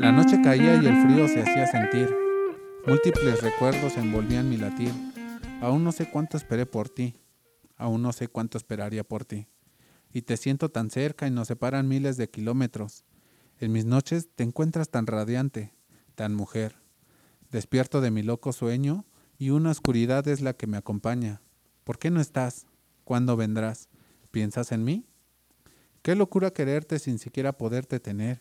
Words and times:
La 0.00 0.12
noche 0.12 0.40
caía 0.42 0.76
y 0.76 0.86
el 0.86 1.02
frío 1.02 1.28
se 1.28 1.42
hacía 1.42 1.66
sentir. 1.66 2.08
Múltiples 2.86 3.42
recuerdos 3.42 3.98
envolvían 3.98 4.48
mi 4.48 4.56
latir. 4.56 4.90
Aún 5.60 5.84
no 5.84 5.92
sé 5.92 6.08
cuánto 6.08 6.38
esperé 6.38 6.64
por 6.64 6.88
ti. 6.88 7.16
Aún 7.76 8.00
no 8.00 8.14
sé 8.14 8.26
cuánto 8.26 8.56
esperaría 8.56 9.04
por 9.04 9.26
ti. 9.26 9.46
Y 10.10 10.22
te 10.22 10.38
siento 10.38 10.70
tan 10.70 10.88
cerca 10.88 11.26
y 11.26 11.30
nos 11.30 11.48
separan 11.48 11.86
miles 11.86 12.16
de 12.16 12.30
kilómetros. 12.30 13.04
En 13.58 13.72
mis 13.72 13.84
noches 13.84 14.30
te 14.34 14.42
encuentras 14.42 14.88
tan 14.88 15.06
radiante, 15.06 15.74
tan 16.14 16.34
mujer. 16.34 16.76
Despierto 17.50 18.00
de 18.00 18.10
mi 18.10 18.22
loco 18.22 18.54
sueño 18.54 19.04
y 19.36 19.50
una 19.50 19.70
oscuridad 19.70 20.26
es 20.28 20.40
la 20.40 20.54
que 20.54 20.66
me 20.66 20.78
acompaña. 20.78 21.42
¿Por 21.84 21.98
qué 21.98 22.10
no 22.10 22.22
estás? 22.22 22.66
¿Cuándo 23.04 23.36
vendrás? 23.36 23.90
¿Piensas 24.30 24.72
en 24.72 24.82
mí? 24.82 25.04
Qué 26.00 26.14
locura 26.14 26.52
quererte 26.52 26.98
sin 26.98 27.18
siquiera 27.18 27.52
poderte 27.52 28.00
tener, 28.00 28.40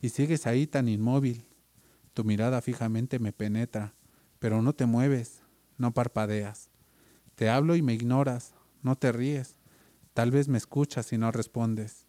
y 0.00 0.10
sigues 0.10 0.46
ahí 0.46 0.66
tan 0.66 0.88
inmóvil. 0.88 1.46
Tu 2.14 2.24
mirada 2.24 2.60
fijamente 2.60 3.18
me 3.18 3.32
penetra, 3.32 3.94
pero 4.38 4.62
no 4.62 4.72
te 4.72 4.86
mueves, 4.86 5.42
no 5.76 5.94
parpadeas. 5.94 6.70
Te 7.34 7.48
hablo 7.48 7.76
y 7.76 7.82
me 7.82 7.94
ignoras, 7.94 8.54
no 8.82 8.96
te 8.96 9.12
ríes, 9.12 9.56
tal 10.14 10.30
vez 10.30 10.48
me 10.48 10.58
escuchas 10.58 11.12
y 11.12 11.18
no 11.18 11.30
respondes. 11.30 12.06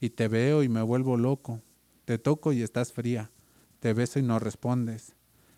Y 0.00 0.10
te 0.10 0.28
veo 0.28 0.62
y 0.62 0.68
me 0.68 0.82
vuelvo 0.82 1.16
loco, 1.16 1.62
te 2.04 2.18
toco 2.18 2.52
y 2.52 2.62
estás 2.62 2.92
fría, 2.92 3.30
te 3.80 3.92
beso 3.92 4.18
y 4.18 4.22
no 4.22 4.38
respondes. 4.38 5.14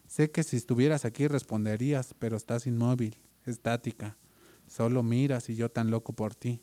Sé 0.07 0.31
que 0.31 0.43
si 0.43 0.57
estuvieras 0.57 1.05
aquí 1.05 1.29
responderías, 1.29 2.15
pero 2.19 2.37
estás 2.37 2.67
inmóvil, 2.67 3.19
estática. 3.45 4.17
Solo 4.67 5.03
miras 5.03 5.51
y 5.51 5.57
yo 5.57 5.71
tan 5.71 5.91
loco 5.91 6.13
por 6.13 6.35
ti 6.35 6.63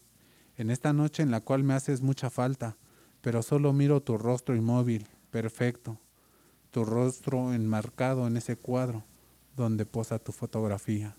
en 0.58 0.72
esta 0.72 0.92
noche 0.92 1.24
en 1.24 1.32
la 1.32 1.42
cual 1.42 1.64
me 1.64 1.76
haces 1.76 2.02
mucha 2.02 2.30
falta, 2.30 2.78
pero 3.28 3.44
solo 3.44 3.74
miro 3.74 4.00
tu 4.00 4.18
rostro 4.18 4.56
inmóvil, 4.56 5.06
perfecto, 5.32 5.98
tu 6.72 6.86
rostro 6.86 7.54
enmarcado 7.54 8.26
en 8.26 8.38
ese 8.38 8.56
cuadro 8.56 9.04
donde 9.58 9.86
posa 9.86 10.18
tu 10.18 10.32
fotografía. 10.32 11.14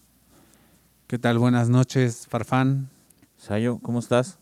¿Qué 1.07 1.19
tal? 1.19 1.39
Buenas 1.39 1.69
noches, 1.69 2.27
Farfán. 2.27 2.89
Sayo, 3.37 3.79
¿cómo 3.83 3.99
estás? 3.99 4.39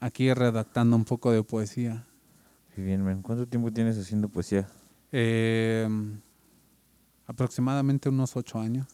Aquí 0.00 0.34
redactando 0.34 0.96
un 0.96 1.04
poco 1.04 1.30
de 1.30 1.44
poesía. 1.44 2.04
bien, 2.76 3.04
man. 3.04 3.22
¿Cuánto 3.22 3.46
tiempo 3.46 3.70
tienes 3.70 3.96
haciendo 3.96 4.28
poesía? 4.28 4.66
Eh, 5.12 5.88
aproximadamente 7.28 8.08
unos 8.08 8.34
ocho 8.34 8.58
años. 8.58 8.88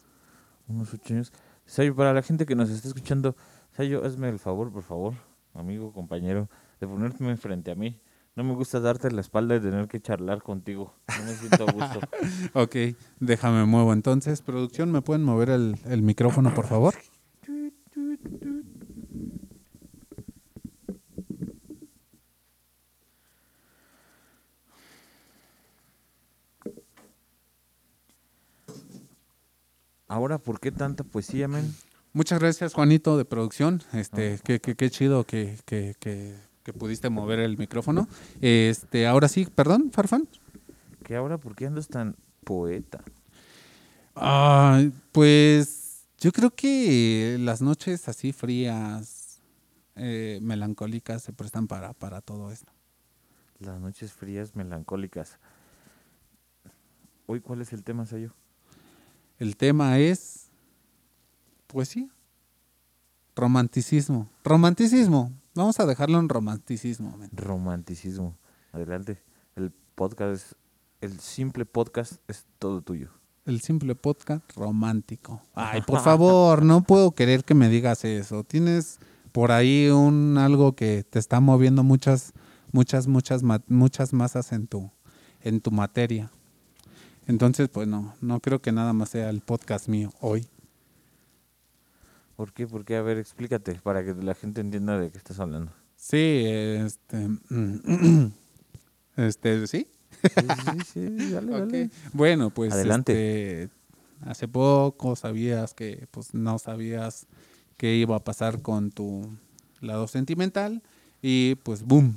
Unos 0.69 0.93
ocho 0.93 1.15
años. 1.15 1.33
Sayo, 1.65 1.97
para 1.97 2.13
la 2.13 2.21
gente 2.21 2.45
que 2.45 2.55
nos 2.55 2.69
está 2.69 2.89
escuchando, 2.89 3.35
Sayo, 3.75 4.05
hazme 4.05 4.29
el 4.29 4.39
favor, 4.39 4.71
por 4.71 4.83
favor 4.83 5.15
amigo, 5.55 5.93
compañero, 5.93 6.49
de 6.83 6.89
ponerte 6.89 7.37
frente 7.37 7.71
a 7.71 7.75
mí. 7.77 8.01
No 8.35 8.43
me 8.43 8.55
gusta 8.55 8.81
darte 8.81 9.09
la 9.13 9.21
espalda 9.21 9.55
y 9.55 9.61
tener 9.61 9.87
que 9.87 10.01
charlar 10.01 10.43
contigo. 10.43 10.95
No 11.17 11.25
me 11.25 11.35
siento 11.35 11.69
a 11.69 11.73
gusto. 11.73 12.01
ok, 12.55 12.77
déjame 13.21 13.65
muevo 13.67 13.93
entonces. 13.93 14.43
Producción, 14.43 14.91
¿me 14.91 15.01
pueden 15.01 15.23
mover 15.23 15.51
el, 15.51 15.77
el 15.85 16.03
micrófono, 16.03 16.53
por 16.53 16.67
favor? 16.67 16.95
Ahora, 30.09 30.39
¿por 30.39 30.59
qué 30.59 30.73
tanta 30.73 31.05
poesía, 31.05 31.47
men? 31.47 31.73
Muchas 32.13 32.41
gracias, 32.41 32.75
Juanito, 32.75 33.17
de 33.17 33.25
producción. 33.25 33.83
Este, 33.93 34.41
qué, 34.45 34.61
qué, 34.61 34.75
qué 34.75 34.91
chido 34.91 35.25
que, 35.25 35.59
que, 35.65 35.95
que, 36.01 36.35
pudiste 36.73 37.11
mover 37.11 37.41
el 37.41 37.59
micrófono. 37.59 38.09
Este, 38.41 39.07
ahora 39.07 39.29
sí, 39.29 39.47
perdón, 39.47 39.91
Farfán. 39.93 40.29
¿Qué 41.03 41.17
ahora? 41.17 41.39
¿Por 41.39 41.55
qué 41.57 41.67
andas 41.67 41.89
tan 41.89 42.17
poeta? 42.45 43.03
Ah, 44.15 44.83
pues 45.11 46.07
yo 46.19 46.31
creo 46.31 46.51
que 46.55 47.37
las 47.41 47.63
noches 47.63 48.09
así 48.09 48.33
frías, 48.33 49.41
eh, 49.97 50.39
melancólicas, 50.43 51.23
se 51.23 51.33
prestan 51.33 51.67
para, 51.67 51.93
para 51.95 52.21
todo 52.21 52.53
esto. 52.53 52.71
Las 53.59 53.81
noches 53.81 54.13
frías, 54.13 54.55
melancólicas. 54.55 55.39
Hoy, 57.27 57.41
¿cuál 57.41 57.61
es 57.61 57.73
el 57.73 57.83
tema, 57.83 58.07
Sayo? 58.07 58.35
El 59.39 59.57
tema 59.57 59.99
es 59.99 60.51
poesía. 61.67 62.09
Romanticismo. 63.35 64.29
Romanticismo. 64.45 65.33
Vamos 65.55 65.79
a 65.81 65.87
dejarlo 65.87 66.19
en 66.19 66.31
romanticismo. 66.31 67.19
Romanticismo. 67.33 68.39
Adelante. 68.73 69.23
El 69.55 69.71
podcast, 69.95 70.33
es, 70.33 70.57
el 71.03 71.21
simple 71.21 71.67
podcast 71.67 72.15
es 72.27 72.47
todo 72.59 72.81
tuyo. 72.81 73.11
El 73.45 73.61
simple 73.61 73.95
podcast 73.95 74.51
romántico. 74.57 75.43
Ay, 75.55 75.83
por 75.83 76.01
favor, 76.05 76.65
no 76.65 76.83
puedo 76.85 77.11
querer 77.11 77.45
que 77.45 77.55
me 77.55 77.69
digas 77.69 78.03
eso. 78.07 78.45
Tienes 78.45 78.99
por 79.33 79.53
ahí 79.53 79.89
un 79.89 80.39
algo 80.39 80.75
que 80.75 81.05
te 81.05 81.19
está 81.19 81.41
moviendo 81.41 81.83
muchas, 81.83 82.33
muchas, 82.73 83.07
muchas, 83.07 83.43
muchas 83.69 84.13
masas 84.15 84.53
en 84.53 84.67
tu, 84.67 84.91
en 85.43 85.61
tu 85.61 85.71
materia. 85.71 86.31
Entonces, 87.27 87.69
pues 87.69 87.87
no, 87.87 88.15
no 88.23 88.41
creo 88.41 88.63
que 88.63 88.73
nada 88.73 88.95
más 88.95 89.11
sea 89.11 89.29
el 89.29 89.43
podcast 89.43 89.87
mío 89.87 90.15
hoy. 90.21 90.49
¿Por 92.43 92.53
qué? 92.53 92.67
¿Por 92.67 92.85
qué? 92.85 92.97
A 92.97 93.03
ver, 93.03 93.19
explícate 93.19 93.77
para 93.77 94.05
que 94.05 94.15
la 94.15 94.35
gente 94.35 94.61
entienda 94.61 94.99
de 94.99 95.13
qué 95.13 95.17
estás 95.17 95.39
hablando. 95.39 95.71
Sí, 95.95 96.43
este. 96.45 97.29
este, 99.17 99.69
¿sí? 99.69 99.87
Sí, 100.25 100.83
sí, 100.93 101.31
dale, 101.31 101.53
dale. 101.61 101.91
Bueno, 102.13 102.51
pues. 102.51 102.73
Adelante. 102.73 103.63
Este, 103.63 103.75
hace 104.23 104.49
poco 104.49 105.15
sabías 105.15 105.73
que, 105.73 106.09
pues, 106.11 106.35
no 106.35 106.59
sabías 106.59 107.29
qué 107.77 107.95
iba 107.95 108.17
a 108.17 108.25
pasar 108.25 108.61
con 108.61 108.91
tu 108.91 109.23
lado 109.81 110.09
sentimental 110.09 110.83
y, 111.23 111.55
pues, 111.63 111.85
boom. 111.85 112.17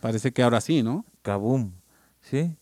Parece 0.00 0.30
que 0.30 0.44
ahora 0.44 0.60
sí, 0.60 0.84
¿no? 0.84 1.04
Kaboom. 1.22 1.72
Sí. 2.20 2.54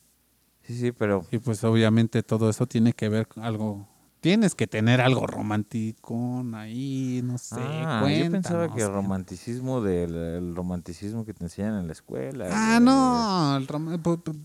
Sí, 0.62 0.78
sí, 0.78 0.92
pero. 0.92 1.26
Y 1.30 1.36
pues 1.40 1.62
obviamente 1.62 2.22
todo 2.22 2.48
eso 2.48 2.64
tiene 2.64 2.94
que 2.94 3.10
ver 3.10 3.28
con 3.28 3.44
algo 3.44 3.86
tienes 4.24 4.54
que 4.54 4.66
tener 4.66 5.02
algo 5.02 5.26
romántico 5.26 6.42
ahí, 6.54 7.20
no 7.22 7.36
sé. 7.36 7.56
Ah, 7.60 8.10
yo 8.10 8.30
pensaba 8.30 8.72
que 8.72 8.80
el 8.80 8.90
romanticismo 8.90 9.82
del 9.82 10.56
romanticismo 10.56 11.26
que 11.26 11.34
te 11.34 11.44
enseñan 11.44 11.80
en 11.80 11.88
la 11.88 11.92
escuela. 11.92 12.46
Ah, 12.50 12.80
no, 12.80 13.60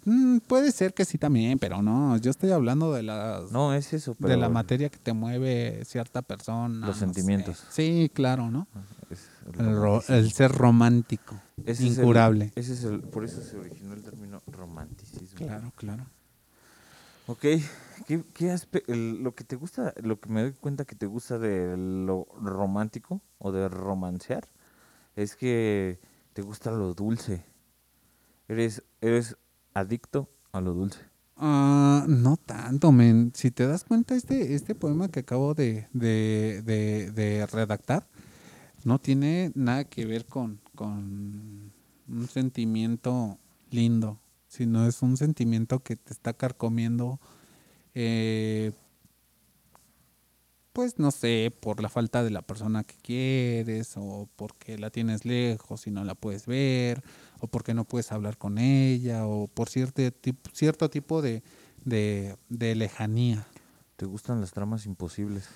mm, 0.03 0.39
puede 0.39 0.73
ser 0.73 0.93
que 0.93 1.05
sí 1.05 1.17
también, 1.17 1.59
pero 1.59 1.81
no, 1.81 2.17
yo 2.17 2.29
estoy 2.29 2.51
hablando 2.51 2.91
de 2.91 3.03
las 3.03 3.53
No, 3.53 3.73
es 3.73 3.93
eso, 3.93 4.17
de 4.19 4.35
la 4.35 4.49
materia 4.49 4.89
que 4.89 4.97
te 4.97 5.13
mueve 5.13 5.85
cierta 5.85 6.23
persona. 6.23 6.85
Los 6.85 6.97
sentimientos. 6.97 7.63
Sí, 7.69 8.11
claro, 8.13 8.51
¿no? 8.51 8.67
Ah, 9.57 10.01
el, 10.09 10.33
ser 10.33 10.51
romántico, 10.51 11.39
incurable. 11.65 12.51
ese 12.55 12.73
es 12.73 12.83
el, 12.83 12.99
por 12.99 13.23
eso 13.23 13.41
se 13.41 13.57
originó 13.57 13.93
el 13.93 14.03
término 14.03 14.41
romanticismo. 14.51 15.37
Claro, 15.37 15.71
claro. 15.77 16.05
Ok, 17.27 17.45
¿qué, 18.09 18.23
qué 18.33 18.55
lo 18.87 19.35
que 19.35 19.43
te 19.43 19.55
gusta, 19.55 19.93
lo 20.01 20.19
que 20.19 20.29
me 20.29 20.41
doy 20.41 20.53
cuenta 20.53 20.83
que 20.83 20.95
te 20.95 21.05
gusta 21.05 21.37
de 21.37 21.77
lo 21.77 22.25
romántico 22.41 23.21
o 23.37 23.51
de 23.51 23.69
romancear 23.69 24.47
es 25.15 25.35
que 25.35 25.99
te 26.33 26.41
gusta 26.41 26.71
lo 26.71 26.95
dulce. 26.95 27.45
Eres, 28.47 28.81
eres 29.01 29.37
adicto 29.75 30.27
a 30.51 30.59
lo 30.59 30.73
dulce. 30.73 31.01
Ah, 31.37 32.05
no 32.07 32.37
tanto, 32.37 32.91
men. 32.91 33.31
Si 33.35 33.51
te 33.51 33.67
das 33.67 33.83
cuenta, 33.83 34.15
este, 34.15 34.55
este 34.55 34.73
poema 34.73 35.09
que 35.09 35.19
acabo 35.19 35.53
de, 35.53 35.87
de, 35.93 36.63
de, 36.63 37.45
redactar 37.45 38.07
no 38.83 38.97
tiene 38.97 39.51
nada 39.53 39.83
que 39.83 40.07
ver 40.07 40.25
con, 40.25 40.59
con 40.73 41.71
un 42.07 42.27
sentimiento 42.27 43.37
lindo 43.69 44.19
sino 44.49 44.87
es 44.87 45.01
un 45.01 45.15
sentimiento 45.15 45.79
que 45.79 45.95
te 45.95 46.11
está 46.11 46.33
carcomiendo, 46.33 47.19
eh, 47.95 48.71
pues 50.73 50.97
no 50.97 51.11
sé, 51.11 51.51
por 51.59 51.81
la 51.81 51.89
falta 51.89 52.23
de 52.23 52.29
la 52.29 52.41
persona 52.41 52.83
que 52.83 52.95
quieres, 53.01 53.93
o 53.97 54.29
porque 54.35 54.77
la 54.77 54.89
tienes 54.89 55.25
lejos 55.25 55.87
y 55.87 55.91
no 55.91 56.03
la 56.03 56.15
puedes 56.15 56.45
ver, 56.45 57.03
o 57.39 57.47
porque 57.47 57.73
no 57.73 57.83
puedes 57.83 58.11
hablar 58.11 58.37
con 58.37 58.57
ella, 58.57 59.25
o 59.25 59.47
por 59.47 59.69
cierto 59.69 60.09
tipo, 60.11 60.49
cierto 60.53 60.89
tipo 60.89 61.21
de, 61.21 61.43
de, 61.83 62.37
de 62.49 62.75
lejanía. 62.75 63.45
¿Te 63.97 64.05
gustan 64.05 64.39
las 64.39 64.51
tramas 64.51 64.85
imposibles? 64.85 65.49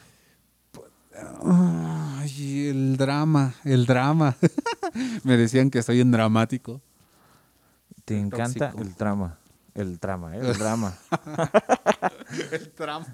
Ay, 1.46 2.68
el 2.68 2.98
drama, 2.98 3.56
el 3.64 3.86
drama. 3.86 4.36
Me 5.24 5.38
decían 5.38 5.70
que 5.70 5.82
soy 5.84 6.02
un 6.02 6.12
dramático. 6.12 6.82
Te 8.06 8.20
encanta 8.20 8.74
el 8.78 8.96
trama. 8.96 9.38
El 9.74 10.00
trama, 10.00 10.36
¿eh? 10.36 10.42
El 10.42 10.58
drama. 10.58 10.98
el 12.52 12.72
tramo. 12.72 13.06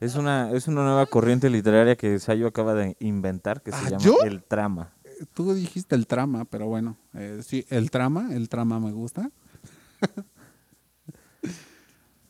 Es 0.00 0.14
una, 0.14 0.50
es 0.52 0.68
una 0.68 0.84
nueva 0.84 1.06
corriente 1.06 1.50
literaria 1.50 1.96
que 1.96 2.18
Sayo 2.18 2.46
acaba 2.46 2.74
de 2.74 2.96
inventar 3.00 3.62
que 3.62 3.72
se 3.72 3.76
¿Ah, 3.78 3.90
llama 3.90 4.16
el 4.24 4.42
trama. 4.42 4.92
Tú 5.32 5.54
dijiste 5.54 5.94
el 5.94 6.06
trama, 6.06 6.44
pero 6.44 6.66
bueno, 6.66 6.96
eh, 7.14 7.40
sí, 7.44 7.64
el 7.70 7.90
trama, 7.90 8.34
el 8.34 8.48
trama 8.48 8.80
me 8.80 8.92
gusta. 8.92 9.30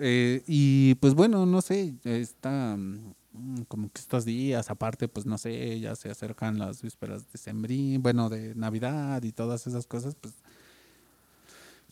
Eh, 0.00 0.42
y 0.48 0.96
pues 0.96 1.14
bueno, 1.14 1.46
no 1.46 1.62
sé, 1.62 1.94
está 2.02 2.76
mm, 2.76 3.62
como 3.68 3.90
que 3.90 4.00
estos 4.00 4.24
días, 4.24 4.68
aparte, 4.68 5.08
pues 5.08 5.24
no 5.24 5.38
sé, 5.38 5.78
ya 5.80 5.94
se 5.94 6.10
acercan 6.10 6.58
las 6.58 6.82
vísperas 6.82 7.30
de 7.32 7.38
Sembrín, 7.38 8.02
bueno, 8.02 8.28
de 8.28 8.54
Navidad 8.56 9.22
y 9.22 9.32
todas 9.32 9.66
esas 9.66 9.86
cosas, 9.86 10.16
pues. 10.16 10.34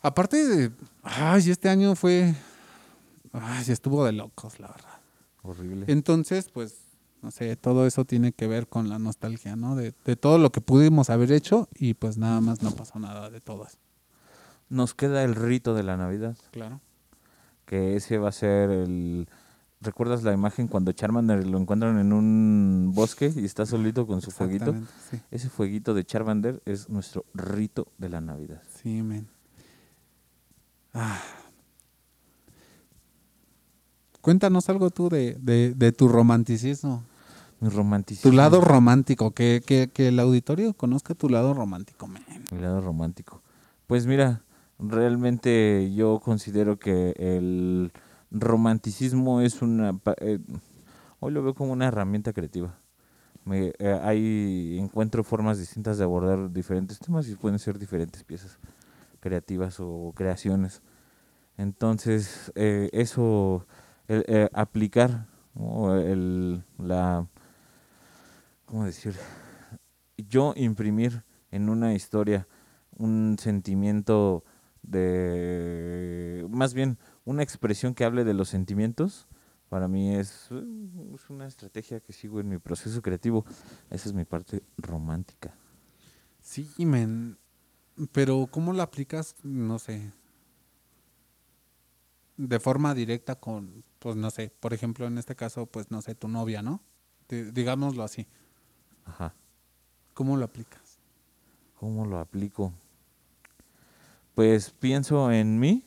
Aparte 0.00 0.44
de. 0.44 0.72
Ay, 1.02 1.48
este 1.50 1.68
año 1.68 1.94
fue. 1.94 2.34
Ay, 3.32 3.64
estuvo 3.68 4.04
de 4.04 4.12
locos, 4.12 4.60
la 4.60 4.68
verdad. 4.68 5.00
Horrible. 5.42 5.86
Entonces, 5.88 6.48
pues, 6.52 6.76
no 7.22 7.30
sé, 7.30 7.56
todo 7.56 7.86
eso 7.86 8.04
tiene 8.04 8.32
que 8.32 8.46
ver 8.46 8.68
con 8.68 8.88
la 8.88 8.98
nostalgia, 8.98 9.56
¿no? 9.56 9.74
De, 9.76 9.94
de 10.04 10.16
todo 10.16 10.38
lo 10.38 10.50
que 10.52 10.60
pudimos 10.60 11.08
haber 11.10 11.32
hecho 11.32 11.68
y 11.74 11.94
pues 11.94 12.18
nada 12.18 12.40
más 12.40 12.62
no 12.62 12.70
pasó 12.72 12.98
nada 12.98 13.30
de 13.30 13.40
todo 13.40 13.66
eso. 13.66 13.78
Nos 14.68 14.94
queda 14.94 15.22
el 15.24 15.34
rito 15.34 15.74
de 15.74 15.82
la 15.82 15.96
Navidad, 15.96 16.36
Claro. 16.50 16.80
que 17.66 17.96
ese 17.96 18.18
va 18.18 18.28
a 18.28 18.32
ser 18.32 18.70
el... 18.70 19.28
¿Recuerdas 19.80 20.22
la 20.22 20.32
imagen 20.32 20.68
cuando 20.68 20.92
Charmander 20.92 21.44
lo 21.44 21.58
encuentran 21.58 21.98
en 21.98 22.12
un 22.12 22.92
bosque 22.94 23.32
y 23.34 23.44
está 23.44 23.66
solito 23.66 24.06
con 24.06 24.20
su 24.20 24.30
fueguito? 24.30 24.74
Sí, 25.10 25.20
Ese 25.32 25.48
fueguito 25.48 25.92
de 25.92 26.04
Charmander 26.04 26.62
es 26.66 26.88
nuestro 26.88 27.24
rito 27.34 27.88
de 27.98 28.08
la 28.08 28.20
Navidad. 28.20 28.62
sí, 28.80 29.02
men. 29.02 29.26
Ah. 30.94 31.20
Cuéntanos 34.22 34.68
algo 34.70 34.88
tú 34.90 35.08
de, 35.10 35.36
de, 35.40 35.74
de 35.74 35.92
tu 35.92 36.08
romanticismo, 36.08 37.02
Mi 37.60 37.68
romanticismo. 37.68 38.30
tu 38.30 38.36
lado 38.36 38.60
romántico, 38.60 39.32
que, 39.32 39.62
que, 39.66 39.90
que 39.92 40.08
el 40.08 40.18
auditorio 40.18 40.72
conozca 40.74 41.14
tu 41.14 41.28
lado 41.28 41.52
romántico. 41.52 42.06
Mi 42.06 42.58
lado 42.60 42.80
romántico. 42.80 43.42
Pues 43.86 44.06
mira, 44.06 44.42
realmente 44.78 45.92
yo 45.94 46.20
considero 46.20 46.78
que 46.78 47.14
el 47.18 47.92
romanticismo 48.30 49.40
es 49.40 49.60
una... 49.60 49.98
eh, 50.18 50.38
hoy 51.20 51.32
lo 51.32 51.42
veo 51.42 51.54
como 51.54 51.72
una 51.72 51.88
herramienta 51.88 52.32
creativa. 52.32 52.78
Me, 53.44 53.72
eh, 53.80 54.00
hay 54.04 54.78
encuentro 54.78 55.24
formas 55.24 55.58
distintas 55.58 55.98
de 55.98 56.04
abordar 56.04 56.52
diferentes 56.52 57.00
temas 57.00 57.28
y 57.28 57.34
pueden 57.34 57.58
ser 57.58 57.76
diferentes 57.76 58.22
piezas 58.22 58.56
creativas 59.18 59.78
o 59.80 60.12
creaciones. 60.14 60.80
Entonces, 61.58 62.52
eh, 62.54 62.88
eso, 62.92 63.66
el, 64.08 64.24
eh, 64.26 64.48
aplicar 64.52 65.26
el, 65.54 66.64
la, 66.78 67.26
¿cómo 68.64 68.84
decir? 68.84 69.14
Yo 70.16 70.54
imprimir 70.56 71.24
en 71.50 71.68
una 71.68 71.94
historia 71.94 72.46
un 72.96 73.36
sentimiento 73.38 74.44
de, 74.82 76.46
más 76.50 76.74
bien, 76.74 76.98
una 77.24 77.42
expresión 77.42 77.94
que 77.94 78.04
hable 78.04 78.24
de 78.24 78.34
los 78.34 78.48
sentimientos, 78.48 79.28
para 79.68 79.88
mí 79.88 80.14
es, 80.14 80.50
es 81.14 81.30
una 81.30 81.46
estrategia 81.46 82.00
que 82.00 82.12
sigo 82.12 82.40
en 82.40 82.48
mi 82.50 82.58
proceso 82.58 83.00
creativo. 83.00 83.46
Esa 83.88 84.10
es 84.10 84.14
mi 84.14 84.26
parte 84.26 84.62
romántica. 84.76 85.54
Sí, 86.42 86.68
men. 86.78 87.38
Pero 88.12 88.48
¿cómo 88.50 88.74
lo 88.74 88.82
aplicas? 88.82 89.34
No 89.42 89.78
sé. 89.78 90.12
De 92.48 92.58
forma 92.58 92.92
directa 92.94 93.36
con, 93.36 93.84
pues 94.00 94.16
no 94.16 94.30
sé, 94.30 94.50
por 94.58 94.74
ejemplo, 94.74 95.06
en 95.06 95.16
este 95.16 95.36
caso, 95.36 95.66
pues 95.66 95.90
no 95.92 96.02
sé, 96.02 96.14
tu 96.16 96.26
novia, 96.26 96.60
¿no? 96.60 96.80
Di- 97.28 97.50
digámoslo 97.52 98.02
así. 98.02 98.26
Ajá. 99.04 99.32
¿Cómo 100.14 100.36
lo 100.36 100.44
aplicas? 100.44 100.98
¿Cómo 101.78 102.04
lo 102.04 102.18
aplico? 102.18 102.72
Pues 104.34 104.70
pienso 104.70 105.30
en 105.30 105.58
mí 105.60 105.84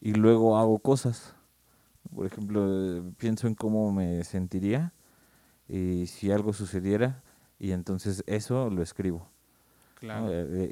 y 0.00 0.12
luego 0.12 0.56
hago 0.56 0.78
cosas. 0.78 1.34
Por 2.14 2.26
ejemplo, 2.26 3.02
pienso 3.18 3.48
en 3.48 3.54
cómo 3.54 3.90
me 3.92 4.22
sentiría 4.24 4.92
y 5.68 6.06
si 6.06 6.30
algo 6.30 6.52
sucediera 6.52 7.22
y 7.58 7.72
entonces 7.72 8.22
eso 8.26 8.70
lo 8.70 8.82
escribo. 8.82 9.28
¿no? 10.20 10.30
Eh, 10.30 10.46
eh, 10.48 10.68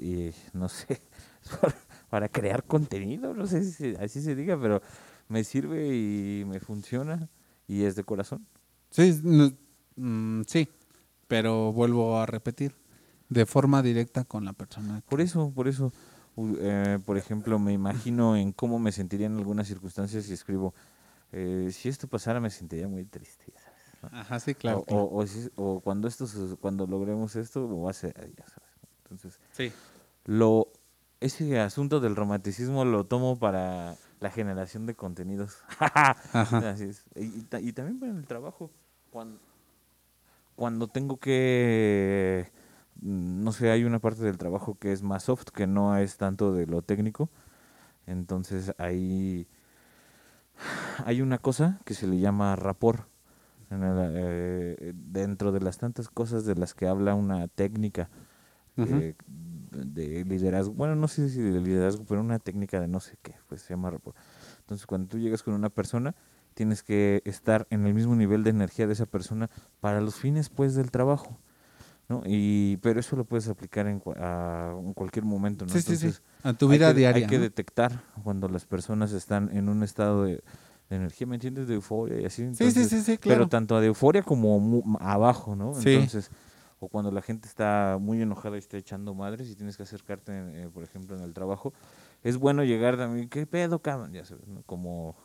eh, 0.00 0.32
y 0.54 0.56
no 0.56 0.68
sé, 0.70 1.02
para 2.10 2.28
crear 2.28 2.64
contenido, 2.64 3.34
no 3.34 3.46
sé 3.46 3.64
si 3.64 3.94
así 3.96 4.20
se 4.22 4.34
diga, 4.34 4.58
pero 4.60 4.80
me 5.28 5.44
sirve 5.44 5.88
y 5.94 6.44
me 6.46 6.60
funciona 6.60 7.28
y 7.66 7.82
es 7.84 7.96
de 7.96 8.04
corazón. 8.04 8.46
Sí, 8.90 9.20
no- 9.22 9.52
mm, 9.96 10.42
sí, 10.46 10.68
pero 11.26 11.72
vuelvo 11.72 12.18
a 12.18 12.26
repetir, 12.26 12.74
de 13.28 13.44
forma 13.44 13.82
directa 13.82 14.24
con 14.24 14.44
la 14.44 14.54
persona. 14.54 15.02
Por 15.08 15.20
eso, 15.20 15.50
por 15.54 15.68
eso, 15.68 15.92
u- 16.36 16.56
eh, 16.60 16.98
por 17.04 17.18
ejemplo, 17.18 17.58
me 17.58 17.74
imagino 17.74 18.36
en 18.36 18.52
cómo 18.52 18.78
me 18.78 18.90
sentiría 18.92 19.26
en 19.26 19.36
algunas 19.36 19.68
circunstancias 19.68 20.28
y 20.30 20.32
escribo, 20.32 20.72
eh, 21.32 21.68
si 21.72 21.90
esto 21.90 22.08
pasara 22.08 22.40
me 22.40 22.48
sentiría 22.48 22.88
muy 22.88 23.04
triste, 23.04 23.52
sabes. 23.62 24.14
Ajá, 24.14 24.40
sí, 24.40 24.54
claro. 24.54 24.78
o, 24.78 24.84
claro. 24.84 25.02
o- 25.04 25.18
o 25.18 25.26
si- 25.26 25.50
o 25.56 25.80
cuando 25.80 26.08
esto, 26.08 26.24
cuando 26.60 26.86
logremos 26.86 27.36
esto, 27.36 27.68
lo 27.68 27.82
va 27.82 27.88
a 27.88 27.90
hacer. 27.90 28.14
Entonces, 29.02 29.38
sí. 29.52 29.70
lo, 30.24 30.68
ese 31.20 31.58
asunto 31.60 32.00
del 32.00 32.16
romanticismo 32.16 32.84
lo 32.84 33.04
tomo 33.04 33.38
para 33.38 33.96
la 34.20 34.30
generación 34.30 34.86
de 34.86 34.94
contenidos. 34.94 35.58
Ajá. 35.78 36.16
Así 36.70 36.84
es. 36.84 37.04
Y, 37.14 37.24
y 37.38 37.42
ta- 37.42 37.60
y 37.60 37.72
también 37.72 37.98
para 37.98 38.12
el 38.12 38.26
trabajo. 38.26 38.70
Cuando, 39.10 39.38
cuando 40.56 40.88
tengo 40.88 41.16
que, 41.18 42.50
mm, 43.00 43.42
no 43.44 43.52
sé, 43.52 43.70
hay 43.70 43.84
una 43.84 43.98
parte 44.00 44.22
del 44.22 44.38
trabajo 44.38 44.76
que 44.78 44.92
es 44.92 45.02
más 45.02 45.24
soft, 45.24 45.48
que 45.54 45.66
no 45.66 45.96
es 45.96 46.16
tanto 46.16 46.52
de 46.52 46.66
lo 46.66 46.82
técnico. 46.82 47.28
Entonces 48.06 48.74
ahí 48.78 49.46
hay 51.04 51.20
una 51.22 51.38
cosa 51.38 51.80
que 51.84 51.94
se 51.94 52.06
le 52.06 52.18
llama 52.18 52.56
rapor. 52.56 53.06
En 53.70 53.82
el, 53.82 53.96
eh, 54.16 54.92
dentro 54.94 55.52
de 55.52 55.60
las 55.60 55.76
tantas 55.78 56.08
cosas 56.08 56.46
de 56.46 56.54
las 56.54 56.72
que 56.74 56.88
habla 56.88 57.14
una 57.14 57.48
técnica 57.48 58.08
eh, 58.78 59.14
de 59.72 60.24
liderazgo, 60.24 60.72
bueno, 60.74 60.94
no 60.94 61.08
sé 61.08 61.28
si 61.28 61.40
de 61.40 61.60
liderazgo, 61.60 62.04
pero 62.08 62.20
una 62.20 62.38
técnica 62.38 62.80
de 62.80 62.88
no 62.88 63.00
sé 63.00 63.16
qué, 63.22 63.34
pues 63.48 63.62
se 63.62 63.74
llama 63.74 63.90
rapport. 63.90 64.16
Entonces, 64.60 64.86
cuando 64.86 65.08
tú 65.08 65.18
llegas 65.18 65.42
con 65.42 65.54
una 65.54 65.68
persona, 65.70 66.14
tienes 66.54 66.82
que 66.82 67.22
estar 67.24 67.66
en 67.70 67.86
el 67.86 67.94
mismo 67.94 68.14
nivel 68.16 68.42
de 68.44 68.50
energía 68.50 68.86
de 68.86 68.92
esa 68.92 69.06
persona 69.06 69.48
para 69.80 70.00
los 70.00 70.16
fines, 70.16 70.48
pues, 70.48 70.74
del 70.74 70.90
trabajo, 70.90 71.38
¿no? 72.08 72.22
Y, 72.26 72.78
pero 72.78 72.98
eso 73.00 73.16
lo 73.16 73.24
puedes 73.24 73.48
aplicar 73.48 73.86
en, 73.86 74.02
a- 74.16 74.74
en 74.78 74.92
cualquier 74.94 75.24
momento, 75.24 75.64
¿no? 75.66 75.72
Sí, 75.72 75.80
sí, 75.82 75.96
sí. 75.96 76.06
Entonces, 76.06 76.22
A 76.42 76.52
tu 76.54 76.70
hay 76.70 76.78
vida 76.78 76.88
que- 76.92 76.98
diaria. 76.98 77.26
Hay 77.26 77.30
que 77.30 77.38
detectar 77.38 78.02
cuando 78.24 78.48
las 78.48 78.64
personas 78.66 79.12
están 79.12 79.50
en 79.56 79.68
un 79.68 79.82
estado 79.82 80.24
de, 80.24 80.42
de 80.90 80.96
energía, 80.96 81.26
¿me 81.26 81.36
entiendes? 81.36 81.68
De 81.68 81.74
euforia 81.74 82.20
y 82.20 82.24
así. 82.24 82.42
Sí, 82.48 82.54
sí, 82.56 82.64
Entonces, 82.64 82.88
sí, 82.88 83.00
sí, 83.02 83.18
claro. 83.18 83.40
pero 83.40 83.48
tanto 83.48 83.78
de 83.80 83.86
euforia 83.88 84.22
como 84.22 84.82
abajo, 85.00 85.54
¿no? 85.54 85.74
Sí. 85.74 85.96
O 86.80 86.88
cuando 86.88 87.10
la 87.10 87.22
gente 87.22 87.48
está 87.48 87.98
muy 88.00 88.22
enojada 88.22 88.56
y 88.56 88.60
está 88.60 88.76
echando 88.76 89.14
madres 89.14 89.48
y 89.48 89.56
tienes 89.56 89.76
que 89.76 89.82
acercarte, 89.82 90.32
eh, 90.32 90.68
por 90.72 90.84
ejemplo, 90.84 91.16
en 91.16 91.22
el 91.22 91.34
trabajo, 91.34 91.72
es 92.22 92.36
bueno 92.36 92.62
llegar 92.64 92.96
también, 92.96 93.28
¿qué 93.28 93.46
pedo, 93.46 93.80
cabrón? 93.80 94.12
Ya 94.12 94.24
sabes, 94.24 94.46
¿no? 94.46 94.62
Como 94.62 95.16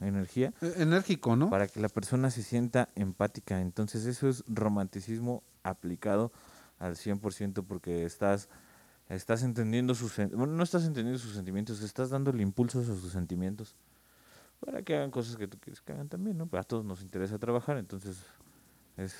energía, 0.00 0.52
Eh, 0.60 0.74
Enérgico, 0.78 1.36
¿no? 1.36 1.50
para 1.50 1.66
que 1.68 1.80
la 1.80 1.88
persona 1.88 2.30
se 2.30 2.42
sienta 2.42 2.88
empática. 2.94 3.60
Entonces, 3.60 4.06
eso 4.06 4.28
es 4.28 4.44
romanticismo 4.48 5.42
aplicado 5.62 6.32
al 6.78 6.96
100% 6.96 7.64
porque 7.64 8.04
estás 8.04 8.48
estás 9.08 9.42
entendiendo 9.42 9.94
sus 9.94 10.16
bueno, 10.16 10.46
no 10.46 10.62
estás 10.62 10.84
entendiendo 10.84 11.18
sus 11.18 11.34
sentimientos, 11.34 11.82
estás 11.82 12.10
dándole 12.10 12.42
impulsos 12.42 12.88
a 12.88 12.94
sus 12.96 13.12
sentimientos 13.12 13.76
para 14.60 14.82
que 14.82 14.96
hagan 14.96 15.10
cosas 15.10 15.36
que 15.36 15.46
tú 15.46 15.58
quieres 15.58 15.80
que 15.82 15.92
hagan 15.92 16.08
también, 16.08 16.38
¿no? 16.38 16.46
Pero 16.46 16.60
a 16.62 16.64
todos 16.64 16.84
nos 16.84 17.02
interesa 17.02 17.38
trabajar, 17.38 17.76
entonces 17.76 18.16
es 18.96 19.14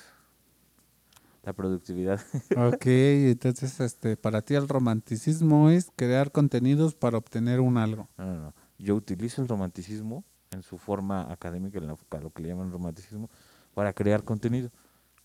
la 1.45 1.53
productividad. 1.53 2.19
Ok, 2.57 2.85
entonces, 2.85 3.79
este, 3.79 4.17
para 4.17 4.41
ti 4.41 4.55
el 4.55 4.67
romanticismo 4.67 5.69
es 5.69 5.91
crear 5.95 6.31
contenidos 6.31 6.95
para 6.95 7.17
obtener 7.17 7.59
un 7.59 7.77
algo. 7.77 8.09
No, 8.17 8.25
no, 8.25 8.33
no. 8.41 8.53
Yo 8.77 8.95
utilizo 8.95 9.41
el 9.41 9.47
romanticismo 9.47 10.23
en 10.51 10.63
su 10.63 10.77
forma 10.77 11.31
académica, 11.31 11.77
en 11.79 11.87
la- 11.87 11.97
lo 12.21 12.29
que 12.31 12.41
le 12.41 12.49
llaman 12.49 12.71
romanticismo, 12.71 13.29
para 13.73 13.93
crear 13.93 14.23
contenido. 14.23 14.69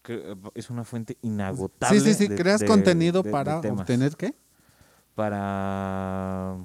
Que, 0.03 0.15
eh, 0.15 0.37
es 0.55 0.71
una 0.71 0.85
fuente 0.85 1.17
inagotable. 1.23 2.01
Sí, 2.01 2.07
sí, 2.07 2.15
sí, 2.15 2.29
de- 2.29 2.37
creas 2.37 2.61
de- 2.61 2.67
contenido 2.67 3.23
de- 3.23 3.31
para 3.31 3.59
obtener 3.61 4.17
qué? 4.17 4.35
para 5.15 6.57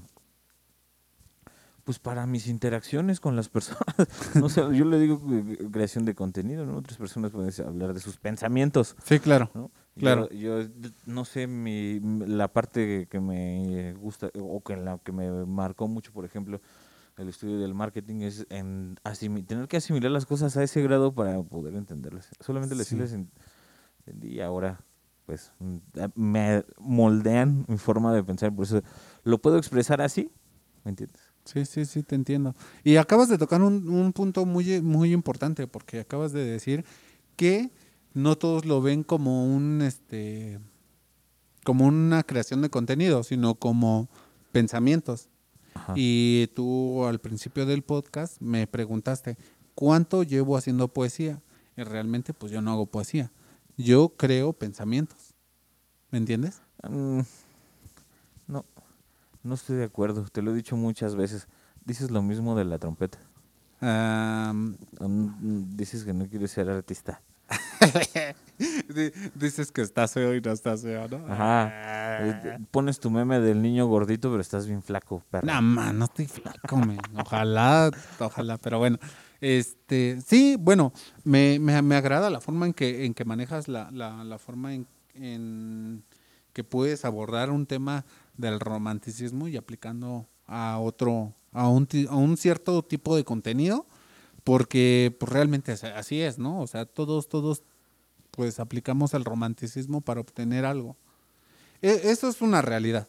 pues 1.85 1.99
para 1.99 2.25
mis 2.27 2.47
interacciones 2.47 3.19
con 3.21 3.35
las 3.37 3.47
personas. 3.47 3.85
No 4.35 4.49
sé, 4.49 4.61
yo 4.75 4.83
le 4.85 4.99
digo 4.99 5.21
eh, 5.31 5.69
creación 5.71 6.03
de 6.03 6.13
contenido, 6.15 6.65
¿no? 6.65 6.75
Otras 6.77 6.97
personas 6.97 7.31
pueden 7.31 7.51
hablar 7.65 7.93
de 7.93 8.01
sus 8.01 8.17
pensamientos, 8.17 8.95
Sí, 9.05 9.19
claro. 9.19 9.49
Claro. 9.97 10.29
Yo, 10.31 10.57
no 11.05 11.23
sé, 11.23 11.47
mi, 11.47 12.01
la 12.27 12.49
parte 12.51 13.07
que 13.09 13.19
me 13.21 13.93
gusta 13.93 14.29
o 14.37 14.61
que 14.61 14.75
la 14.75 14.97
que 14.97 15.13
me 15.13 15.31
marcó 15.45 15.87
mucho, 15.87 16.11
por 16.11 16.25
ejemplo, 16.25 16.59
el 17.17 17.29
estudio 17.29 17.59
del 17.59 17.73
marketing 17.73 18.21
es 18.23 18.45
en 18.49 18.97
tener 19.47 19.69
que 19.69 19.77
asimilar 19.77 20.11
las 20.11 20.25
cosas 20.25 20.57
a 20.57 20.63
ese 20.63 20.81
grado 20.81 21.13
para 21.13 21.41
poder 21.43 21.75
entenderlas. 21.75 22.27
Solamente 22.41 22.75
Sí. 22.75 22.79
decirles 22.79 23.13
en- 23.13 23.29
entendí 23.99 24.35
y 24.35 24.41
ahora 24.41 24.81
pues 25.25 25.53
mm, 25.59 25.77
me 26.15 26.65
moldean 26.77 27.65
mi 27.69 27.77
forma 27.77 28.13
de 28.13 28.23
pensar, 28.23 28.53
por 28.53 28.65
eso 28.65 28.81
lo 29.23 29.37
puedo 29.39 29.57
expresar 29.57 30.01
así, 30.01 30.29
¿me 30.83 30.89
entiendes? 30.89 31.24
Sí, 31.45 31.63
sí, 31.65 31.85
sí, 31.85 32.03
te 32.03 32.15
entiendo. 32.15 32.55
Y 32.83 32.97
acabas 32.97 33.29
de 33.29 33.37
tocar 33.37 33.61
un, 33.61 33.87
un 33.87 34.13
punto 34.13 34.45
muy, 34.45 34.81
muy 34.81 35.13
importante, 35.13 35.67
porque 35.67 35.99
acabas 35.99 36.33
de 36.33 36.43
decir 36.43 36.83
que 37.35 37.71
no 38.13 38.37
todos 38.37 38.65
lo 38.65 38.81
ven 38.81 39.03
como 39.03 39.45
un 39.45 39.81
este 39.81 40.59
como 41.63 41.85
una 41.85 42.23
creación 42.23 42.61
de 42.61 42.69
contenido, 42.69 43.23
sino 43.23 43.55
como 43.55 44.07
pensamientos. 44.51 45.29
Ajá. 45.73 45.93
Y 45.95 46.47
tú 46.55 47.05
al 47.05 47.19
principio 47.19 47.65
del 47.65 47.81
podcast 47.81 48.39
me 48.39 48.67
preguntaste, 48.67 49.37
¿cuánto 49.73 50.23
llevo 50.23 50.57
haciendo 50.57 50.87
poesía? 50.87 51.41
Y 51.75 51.83
realmente 51.83 52.33
pues 52.33 52.51
yo 52.51 52.61
no 52.61 52.71
hago 52.71 52.85
poesía. 52.85 53.31
Yo 53.77 54.09
creo 54.15 54.53
pensamientos. 54.53 55.33
¿Me 56.11 56.19
entiendes? 56.19 56.61
No, 56.89 57.25
no 59.45 59.53
estoy 59.55 59.77
de 59.77 59.85
acuerdo. 59.85 60.25
Te 60.31 60.41
lo 60.41 60.51
he 60.51 60.55
dicho 60.55 60.75
muchas 60.75 61.15
veces. 61.15 61.47
Dices 61.85 62.11
lo 62.11 62.21
mismo 62.21 62.55
de 62.55 62.65
la 62.65 62.77
trompeta. 62.79 63.19
Mm, 63.81 65.75
Dices 65.77 66.03
que 66.03 66.13
no 66.13 66.27
quieres 66.27 66.51
ser 66.51 66.69
artista. 66.69 67.21
di- 68.89 69.11
dices 69.35 69.71
que 69.71 69.81
estás 69.81 70.13
feo 70.13 70.33
y 70.33 70.41
no 70.41 70.51
estás 70.51 70.81
feo, 70.81 71.07
¿no? 71.07 71.17
Ajá. 71.31 71.69
Eh, 72.21 72.57
Pones 72.71 72.99
tu 72.99 73.11
meme 73.11 73.39
del 73.39 73.61
niño 73.61 73.85
gordito, 73.85 74.29
pero 74.31 74.41
estás 74.41 74.65
bien 74.65 74.81
flaco, 74.81 75.21
perro. 75.29 75.45
No, 75.45 75.61
man, 75.61 75.99
no 75.99 76.05
estoy 76.05 76.25
flaco, 76.25 76.77
men. 76.77 76.97
Ojalá, 77.17 77.91
ojalá, 78.19 78.57
pero 78.57 78.79
bueno. 78.79 78.97
Este, 79.41 80.19
sí, 80.25 80.55
bueno, 80.59 80.91
me, 81.23 81.59
me, 81.59 81.79
me 81.81 81.95
agrada 81.95 82.29
la 82.31 82.41
forma 82.41 82.65
en 82.65 82.73
que, 82.73 83.05
en 83.05 83.13
que 83.13 83.25
manejas 83.25 83.67
la, 83.67 83.91
la, 83.91 84.23
la 84.23 84.39
forma 84.39 84.73
en, 84.73 84.87
en 85.13 86.03
que 86.53 86.63
puedes 86.63 87.05
abordar 87.05 87.51
un 87.51 87.65
tema 87.67 88.05
del 88.37 88.59
romanticismo 88.59 89.47
y 89.47 89.57
aplicando 89.57 90.27
a 90.47 90.79
otro, 90.79 91.33
a 91.51 91.67
un, 91.69 91.87
a 92.09 92.15
un 92.15 92.37
cierto 92.37 92.83
tipo 92.83 93.15
de 93.15 93.23
contenido, 93.23 93.85
porque 94.43 95.15
pues, 95.19 95.31
realmente 95.31 95.71
así 95.71 96.21
es, 96.21 96.37
¿no? 96.37 96.61
O 96.61 96.67
sea, 96.67 96.85
todos, 96.85 97.27
todos, 97.27 97.63
pues 98.31 98.59
aplicamos 98.59 99.13
el 99.13 99.25
romanticismo 99.25 100.01
para 100.01 100.21
obtener 100.21 100.65
algo. 100.65 100.97
E- 101.81 102.01
eso 102.05 102.29
es 102.29 102.41
una 102.41 102.61
realidad. 102.61 103.07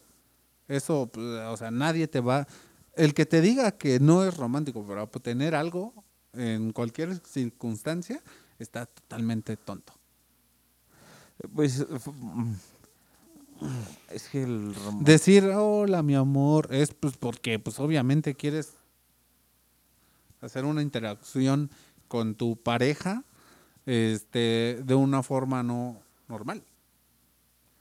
Eso, 0.68 1.09
pues, 1.12 1.26
o 1.26 1.56
sea, 1.56 1.71
nadie 1.71 2.09
te 2.09 2.21
va. 2.21 2.47
El 2.95 3.14
que 3.14 3.26
te 3.26 3.40
diga 3.40 3.73
que 3.73 4.00
no 4.00 4.25
es 4.25 4.37
romántico 4.37 4.85
para 4.87 5.02
obtener 5.02 5.54
algo 5.54 5.92
en 6.33 6.73
cualquier 6.73 7.16
circunstancia 7.26 8.23
está 8.59 8.87
totalmente 8.87 9.56
tonto. 9.56 9.92
Pues. 11.54 11.85
Es 14.11 14.29
que 14.29 14.43
el 14.43 14.75
rom- 14.75 15.03
Decir, 15.03 15.45
hola, 15.55 16.03
mi 16.03 16.15
amor, 16.15 16.69
es 16.73 16.93
pues 16.95 17.17
porque, 17.17 17.59
pues 17.59 17.79
obviamente 17.81 18.35
quieres 18.35 18.75
hacer 20.41 20.65
una 20.65 20.83
interacción 20.83 21.71
con 22.09 22.35
tu 22.35 22.57
pareja 22.57 23.25
este, 23.87 24.81
de 24.85 24.95
una 24.95 25.23
forma 25.23 25.63
no 25.63 26.01
normal. 26.29 26.63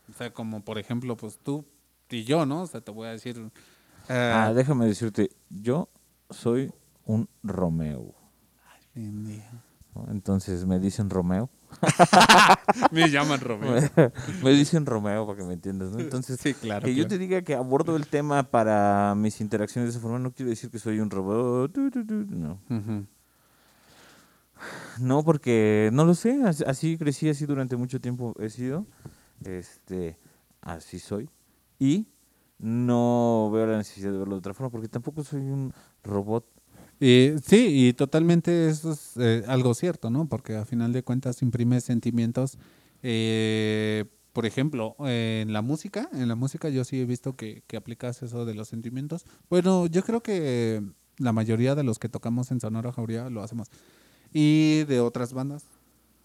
O 0.10 0.14
sea, 0.14 0.32
como 0.34 0.64
por 0.64 0.78
ejemplo, 0.78 1.16
pues 1.18 1.38
tú 1.42 1.66
y 2.10 2.24
yo, 2.24 2.46
¿no? 2.46 2.62
O 2.64 2.68
sea, 2.68 2.82
te 2.82 2.92
voy 2.92 3.08
a 3.08 3.12
decir. 3.12 3.38
eh, 4.10 4.32
Ah, 4.34 4.54
déjame 4.54 4.86
decirte, 4.86 5.32
yo 5.50 5.90
soy 6.30 6.72
un 7.06 7.28
Romeo. 7.44 8.14
¿no? 8.96 10.06
Entonces 10.10 10.66
me 10.66 10.80
dicen 10.80 11.10
Romeo. 11.10 11.50
Me 12.92 13.10
llaman 13.10 13.40
Romeo. 13.40 13.82
me 14.44 14.52
dicen 14.52 14.86
Romeo 14.86 15.26
para 15.26 15.38
que 15.40 15.46
me 15.46 15.54
entiendas, 15.54 15.92
¿no? 15.92 16.00
Entonces, 16.00 16.40
sí, 16.42 16.54
claro. 16.54 16.86
que 16.86 16.96
yo 16.96 17.08
te 17.08 17.18
diga 17.18 17.42
que 17.42 17.54
abordo 17.56 17.96
el 17.96 18.08
tema 18.08 18.44
para 18.44 19.14
mis 19.16 19.42
interacciones 19.42 19.88
de 19.90 19.98
esa 19.98 20.02
forma 20.02 20.20
no 20.20 20.32
quiere 20.32 20.52
decir 20.52 20.70
que 20.70 20.80
soy 20.80 21.00
un 21.00 21.10
robot. 21.10 21.76
No. 21.78 22.60
No, 25.00 25.24
porque 25.24 25.90
no 25.92 26.06
lo 26.06 26.16
sé, 26.16 26.42
as- 26.46 26.62
así 26.62 26.98
crecí, 26.98 27.30
así 27.30 27.46
durante 27.46 27.76
mucho 27.76 28.00
tiempo 28.00 28.34
he 28.40 28.50
sido. 28.50 28.86
Este, 29.44 30.18
así 30.62 31.00
soy. 31.00 31.30
Y 31.78 32.08
no 32.58 33.50
veo 33.54 33.68
la 33.68 33.78
necesidad 33.78 34.12
de 34.14 34.18
verlo 34.20 34.36
de 34.36 34.40
otra 34.40 34.54
forma, 34.54 34.70
porque 34.72 34.88
tampoco 34.88 35.24
soy 35.24 35.42
un 35.42 35.74
robot. 36.04 36.46
Y, 37.00 37.34
sí, 37.46 37.88
y 37.88 37.94
totalmente 37.94 38.70
eso 38.70 38.94
es 38.94 39.18
eh, 39.18 39.44
algo 39.48 39.74
cierto, 39.74 40.10
¿no? 40.10 40.28
Porque 40.28 40.56
a 40.56 40.66
final 40.66 40.94
de 40.94 41.04
cuentas 41.04 41.42
imprime 41.42 41.82
sentimientos. 41.82 42.58
eh, 43.04 44.06
por 44.34 44.46
ejemplo, 44.46 44.98
en 45.00 45.54
la 45.54 45.62
música, 45.62 46.10
en 46.12 46.28
la 46.28 46.36
música 46.36 46.68
yo 46.68 46.84
sí 46.84 47.00
he 47.00 47.06
visto 47.06 47.38
que, 47.38 47.64
que 47.68 47.78
aplicas 47.78 48.22
eso 48.22 48.44
de 48.44 48.54
los 48.54 48.68
sentimientos. 48.68 49.26
Bueno, 49.50 49.88
yo 49.88 50.04
creo 50.04 50.22
que 50.22 50.84
la 51.18 51.32
mayoría 51.32 51.74
de 51.74 51.84
los 51.84 52.00
que 52.00 52.10
tocamos 52.10 52.52
en 52.52 52.60
Sonora 52.60 52.92
Jauría 52.92 53.30
lo 53.30 53.42
hacemos. 53.42 53.70
Y 54.34 54.84
de 54.86 55.00
otras 55.00 55.32
bandas. 55.32 55.64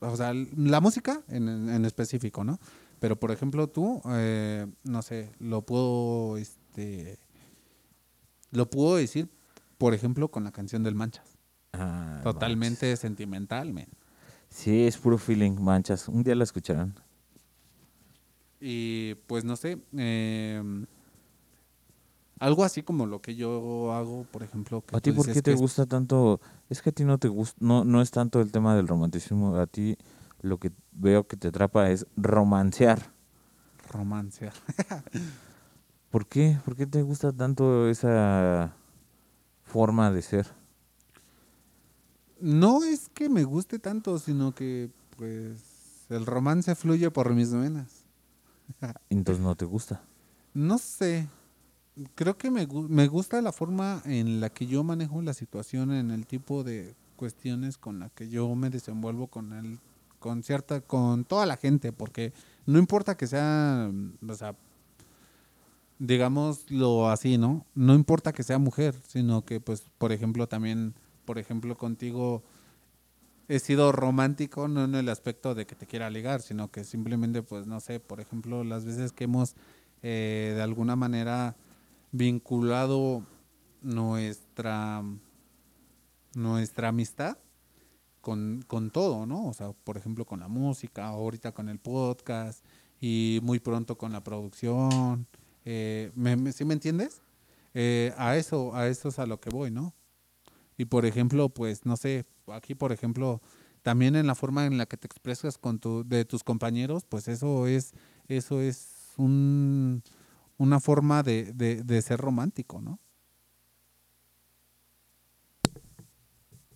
O 0.00 0.16
sea, 0.16 0.32
la 0.34 0.80
música 0.80 1.22
en, 1.28 1.48
en 1.48 1.84
específico, 1.84 2.42
¿no? 2.42 2.58
Pero 2.98 3.14
por 3.14 3.30
ejemplo 3.30 3.68
tú, 3.68 4.02
eh, 4.10 4.66
no 4.82 5.02
sé, 5.02 5.30
lo 5.38 5.62
puedo, 5.62 6.36
este, 6.36 7.16
lo 8.50 8.68
puedo 8.68 8.96
decir, 8.96 9.28
por 9.80 9.94
ejemplo, 9.94 10.30
con 10.30 10.44
la 10.44 10.52
canción 10.52 10.82
del 10.82 10.94
Manchas. 10.94 11.38
Ah, 11.72 12.20
Totalmente 12.22 12.94
sentimental, 12.98 13.72
men. 13.72 13.86
manches. 13.88 13.96
Sí, 14.50 14.86
es 14.86 14.98
puro 14.98 15.16
feeling, 15.16 15.52
manchas. 15.58 16.06
Un 16.06 16.22
día 16.22 16.34
la 16.34 16.44
escucharán. 16.44 16.94
Y 18.60 19.14
pues 19.26 19.42
no 19.42 19.56
sé, 19.56 19.78
eh, 19.96 20.62
algo 22.38 22.62
así 22.62 22.82
como 22.82 23.06
lo 23.06 23.22
que 23.22 23.36
yo 23.36 23.90
hago, 23.94 24.26
por 24.30 24.42
ejemplo. 24.42 24.82
Que 24.82 24.94
¿A 24.98 25.00
ti 25.00 25.12
por 25.12 25.24
qué 25.32 25.40
te 25.40 25.52
es 25.54 25.58
gusta 25.58 25.86
tanto? 25.86 26.42
Es 26.68 26.82
que 26.82 26.90
a 26.90 26.92
ti 26.92 27.04
no 27.04 27.16
te 27.16 27.28
gusta, 27.28 27.56
no, 27.60 27.86
no 27.86 28.02
es 28.02 28.10
tanto 28.10 28.42
el 28.42 28.52
tema 28.52 28.76
del 28.76 28.86
romanticismo. 28.86 29.56
A 29.56 29.66
ti 29.66 29.96
lo 30.42 30.58
que 30.58 30.72
veo 30.92 31.26
que 31.26 31.38
te 31.38 31.48
atrapa 31.48 31.88
es 31.88 32.06
romancear. 32.18 33.14
Romance. 33.90 34.50
¿Por 36.10 36.26
qué? 36.26 36.58
¿Por 36.66 36.76
qué 36.76 36.86
te 36.86 37.00
gusta 37.00 37.32
tanto 37.32 37.88
esa 37.88 38.76
forma 39.70 40.10
de 40.10 40.22
ser? 40.22 40.46
No 42.40 42.84
es 42.84 43.08
que 43.08 43.28
me 43.28 43.44
guste 43.44 43.78
tanto, 43.78 44.18
sino 44.18 44.54
que 44.54 44.90
pues 45.16 46.06
el 46.08 46.26
romance 46.26 46.74
fluye 46.74 47.10
por 47.10 47.32
mis 47.34 47.52
venas. 47.52 48.04
Entonces 49.10 49.42
no 49.42 49.54
te 49.54 49.64
gusta. 49.64 50.02
No 50.52 50.78
sé. 50.78 51.28
Creo 52.14 52.36
que 52.36 52.50
me, 52.50 52.66
me 52.66 53.08
gusta 53.08 53.40
la 53.42 53.52
forma 53.52 54.02
en 54.04 54.40
la 54.40 54.50
que 54.50 54.66
yo 54.66 54.82
manejo 54.82 55.22
la 55.22 55.34
situación, 55.34 55.92
en 55.92 56.10
el 56.10 56.26
tipo 56.26 56.64
de 56.64 56.94
cuestiones 57.16 57.76
con 57.76 57.98
la 57.98 58.08
que 58.08 58.28
yo 58.28 58.54
me 58.54 58.70
desenvuelvo 58.70 59.26
con 59.26 59.52
el, 59.52 59.78
con 60.18 60.42
cierta, 60.42 60.80
con 60.80 61.24
toda 61.24 61.44
la 61.46 61.56
gente, 61.56 61.92
porque 61.92 62.32
no 62.64 62.78
importa 62.78 63.16
que 63.16 63.26
sea, 63.26 63.90
o 64.26 64.34
sea, 64.34 64.56
digámoslo 66.00 67.08
así, 67.10 67.38
¿no? 67.38 67.66
No 67.74 67.94
importa 67.94 68.32
que 68.32 68.42
sea 68.42 68.58
mujer, 68.58 68.96
sino 69.06 69.44
que, 69.44 69.60
pues, 69.60 69.84
por 69.98 70.10
ejemplo, 70.10 70.48
también, 70.48 70.94
por 71.24 71.38
ejemplo, 71.38 71.76
contigo 71.76 72.42
he 73.48 73.58
sido 73.58 73.92
romántico, 73.92 74.66
no 74.66 74.84
en 74.84 74.94
el 74.94 75.08
aspecto 75.08 75.54
de 75.54 75.66
que 75.66 75.74
te 75.74 75.86
quiera 75.86 76.08
ligar, 76.10 76.40
sino 76.40 76.70
que 76.70 76.84
simplemente, 76.84 77.42
pues, 77.42 77.66
no 77.66 77.80
sé, 77.80 78.00
por 78.00 78.20
ejemplo, 78.20 78.64
las 78.64 78.84
veces 78.84 79.12
que 79.12 79.24
hemos 79.24 79.54
eh, 80.02 80.52
de 80.56 80.62
alguna 80.62 80.96
manera 80.96 81.54
vinculado 82.12 83.24
nuestra 83.82 85.04
nuestra 86.34 86.88
amistad 86.88 87.38
con, 88.20 88.64
con 88.66 88.90
todo, 88.90 89.26
¿no? 89.26 89.48
O 89.48 89.52
sea, 89.52 89.72
por 89.72 89.96
ejemplo, 89.96 90.24
con 90.24 90.40
la 90.40 90.48
música, 90.48 91.08
ahorita 91.08 91.52
con 91.52 91.68
el 91.68 91.78
podcast 91.78 92.64
y 93.00 93.40
muy 93.42 93.58
pronto 93.58 93.98
con 93.98 94.12
la 94.12 94.22
producción. 94.22 95.26
Eh, 95.64 96.10
¿me, 96.14 96.36
me- 96.36 96.52
¿Sí 96.52 96.64
me 96.64 96.74
entiendes? 96.74 97.22
Eh, 97.74 98.12
a 98.16 98.36
eso, 98.36 98.74
a 98.74 98.88
eso 98.88 99.08
es 99.08 99.18
a 99.18 99.26
lo 99.26 99.40
que 99.40 99.50
voy, 99.50 99.70
¿no? 99.70 99.94
Y 100.76 100.86
por 100.86 101.04
ejemplo, 101.06 101.48
pues, 101.50 101.84
no 101.86 101.96
sé, 101.96 102.24
aquí 102.48 102.74
por 102.74 102.90
ejemplo, 102.92 103.40
también 103.82 104.16
en 104.16 104.26
la 104.26 104.34
forma 104.34 104.66
en 104.66 104.78
la 104.78 104.86
que 104.86 104.96
te 104.96 105.06
expresas 105.06 105.58
con 105.58 105.78
tu, 105.78 106.04
de 106.06 106.24
tus 106.24 106.42
compañeros, 106.42 107.04
pues 107.08 107.28
eso 107.28 107.66
es, 107.66 107.92
eso 108.28 108.60
es 108.60 109.12
un, 109.16 110.02
una 110.58 110.80
forma 110.80 111.22
de, 111.22 111.52
de, 111.52 111.82
de 111.82 112.02
ser 112.02 112.20
romántico, 112.20 112.80
¿no? 112.80 112.98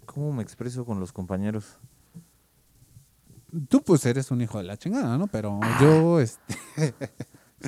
¿Cómo 0.06 0.32
me 0.32 0.42
expreso 0.42 0.84
con 0.84 1.00
los 1.00 1.12
compañeros? 1.12 1.78
Tú 3.68 3.82
pues 3.82 4.04
eres 4.06 4.30
un 4.30 4.40
hijo 4.42 4.58
de 4.58 4.64
la 4.64 4.76
chingada, 4.76 5.16
¿no? 5.16 5.26
Pero 5.28 5.60
yo, 5.80 6.20
este, 6.20 6.54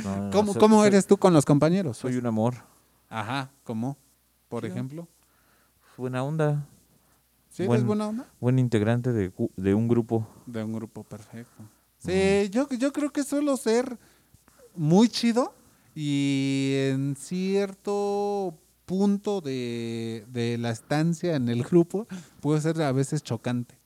No, 0.05 0.31
¿cómo, 0.33 0.53
soy- 0.53 0.61
cómo 0.61 0.79
soy- 0.79 0.87
eres 0.89 1.07
tú 1.07 1.17
con 1.17 1.33
los 1.33 1.45
compañeros? 1.45 1.97
Soy 1.99 2.17
un 2.17 2.27
amor. 2.27 2.55
Ajá, 3.09 3.51
¿cómo? 3.65 3.97
Por 4.49 4.65
Sí. 4.65 4.71
ejemplo. 4.71 5.09
Buena 5.97 6.23
onda. 6.23 6.67
¿Sí 7.49 7.63
eres 7.63 7.69
Buen- 7.69 7.87
buena 7.87 8.09
onda? 8.09 8.27
Buen 8.41 8.59
integrante 8.59 9.13
de, 9.13 9.33
de 9.57 9.75
un 9.75 9.89
grupo. 9.89 10.27
De 10.47 10.63
un 10.63 10.73
grupo 10.75 11.05
perfecto. 11.05 11.63
Sí, 11.99 12.49
yo, 12.51 12.69
yo 12.69 12.93
creo 12.93 13.11
que 13.11 13.25
suelo 13.25 13.57
ser 13.57 13.99
muy 14.75 15.09
chido 15.09 15.55
y 15.95 16.75
en 16.91 17.17
cierto 17.17 18.55
punto 18.85 19.41
de, 19.41 20.25
de 20.29 20.59
la 20.59 20.71
estancia 20.71 21.35
en 21.35 21.49
el 21.49 21.63
grupo 21.65 22.07
puede 22.41 22.61
ser 22.61 22.81
a 22.83 22.93
veces 22.93 23.23
chocante. 23.23 23.77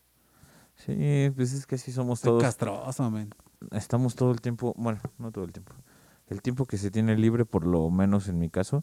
Sí, 0.74 1.30
pues 1.36 1.52
es 1.52 1.66
que 1.66 1.76
así 1.76 1.92
somos 1.92 2.18
Estoy 2.18 2.30
todos. 2.30 2.42
castroso, 2.42 3.10
men. 3.10 3.32
Estamos 3.72 4.14
todo 4.14 4.32
el 4.32 4.40
tiempo, 4.40 4.74
bueno, 4.76 4.98
no 5.18 5.30
todo 5.30 5.44
el 5.44 5.52
tiempo. 5.52 5.72
El 6.30 6.40
tiempo 6.42 6.64
que 6.64 6.78
se 6.78 6.90
tiene 6.90 7.16
libre, 7.16 7.44
por 7.44 7.66
lo 7.66 7.90
menos 7.90 8.28
en 8.28 8.38
mi 8.38 8.48
caso, 8.48 8.82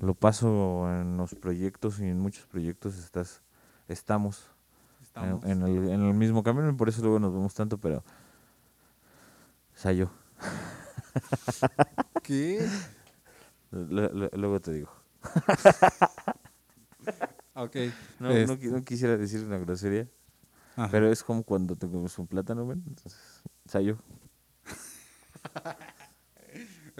lo 0.00 0.14
paso 0.14 0.86
en 0.90 1.16
los 1.16 1.34
proyectos 1.34 2.00
y 2.00 2.04
en 2.04 2.18
muchos 2.18 2.46
proyectos 2.46 2.98
estás, 2.98 3.42
estamos, 3.88 4.50
en- 4.98 5.02
Estamos. 5.04 5.44
En, 5.44 5.62
el, 5.62 5.88
en 5.88 6.02
el 6.06 6.14
mismo 6.14 6.42
camino 6.42 6.68
y 6.68 6.74
por 6.74 6.88
eso 6.88 7.00
luego 7.02 7.18
nos 7.18 7.32
vemos 7.32 7.54
tanto, 7.54 7.78
pero... 7.78 7.98
O 7.98 9.78
sea, 9.82 9.92
yo. 9.92 10.10
¿Qué? 12.22 12.68
Lu- 13.70 14.08
lu- 14.12 14.30
luego 14.32 14.60
te 14.60 14.72
digo. 14.72 14.90
Ok. 17.54 17.76
No, 18.18 18.28
no 18.28 18.58
qui- 18.58 18.70
no 18.70 18.84
quisiera 18.84 19.16
decir 19.16 19.44
una 19.44 19.58
grosería, 19.58 20.08
ajá. 20.76 20.88
pero 20.90 21.10
es 21.10 21.22
como 21.22 21.42
cuando 21.44 21.76
te 21.76 21.88
comes 21.88 22.18
un 22.18 22.26
plátano, 22.26 22.66
¿ven? 22.66 22.82
Entonces, 22.86 23.42
o 23.66 23.68
sea, 23.68 23.80
yo. 23.80 23.96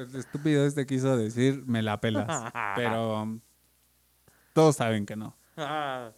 El 0.03 0.15
estúpido 0.17 0.65
este 0.67 0.87
quiso 0.87 1.17
decir 1.17 1.63
me 1.67 1.83
la 1.83 2.01
pelas. 2.01 2.53
pero 2.77 3.39
todos 4.53 4.77
saben 4.77 5.07
que 5.07 5.17
no. 5.17 5.37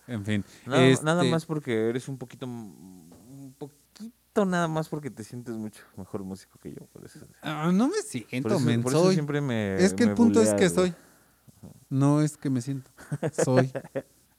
En 0.06 0.24
fin. 0.24 0.44
Nada, 0.66 0.84
Este, 0.84 1.04
nada 1.04 1.24
más 1.24 1.46
porque 1.46 1.88
eres 1.88 2.08
un 2.08 2.16
poquito, 2.18 2.46
un 2.46 3.54
poquito 3.58 4.44
nada 4.46 4.68
más 4.68 4.88
porque 4.88 5.10
te 5.10 5.24
sientes 5.24 5.54
mucho 5.56 5.82
mejor 5.96 6.22
músico 6.24 6.58
que 6.60 6.70
yo. 6.72 6.86
Por 6.92 7.04
eso, 7.04 7.20
ah, 7.42 7.70
no 7.74 7.88
me 7.88 7.94
por 7.94 8.02
siento, 8.04 8.48
eso- 8.48 8.60
men. 8.60 8.82
por 8.82 8.92
eso 8.92 9.12
siempre 9.12 9.40
me. 9.40 9.76
Es 9.76 9.94
que 9.94 10.04
el 10.04 10.14
punto 10.14 10.40
es 10.40 10.54
que 10.54 10.68
soy. 10.70 10.94
No 11.88 12.20
es 12.22 12.36
que 12.36 12.50
me 12.50 12.60
siento. 12.62 12.90
Soy. 13.44 13.70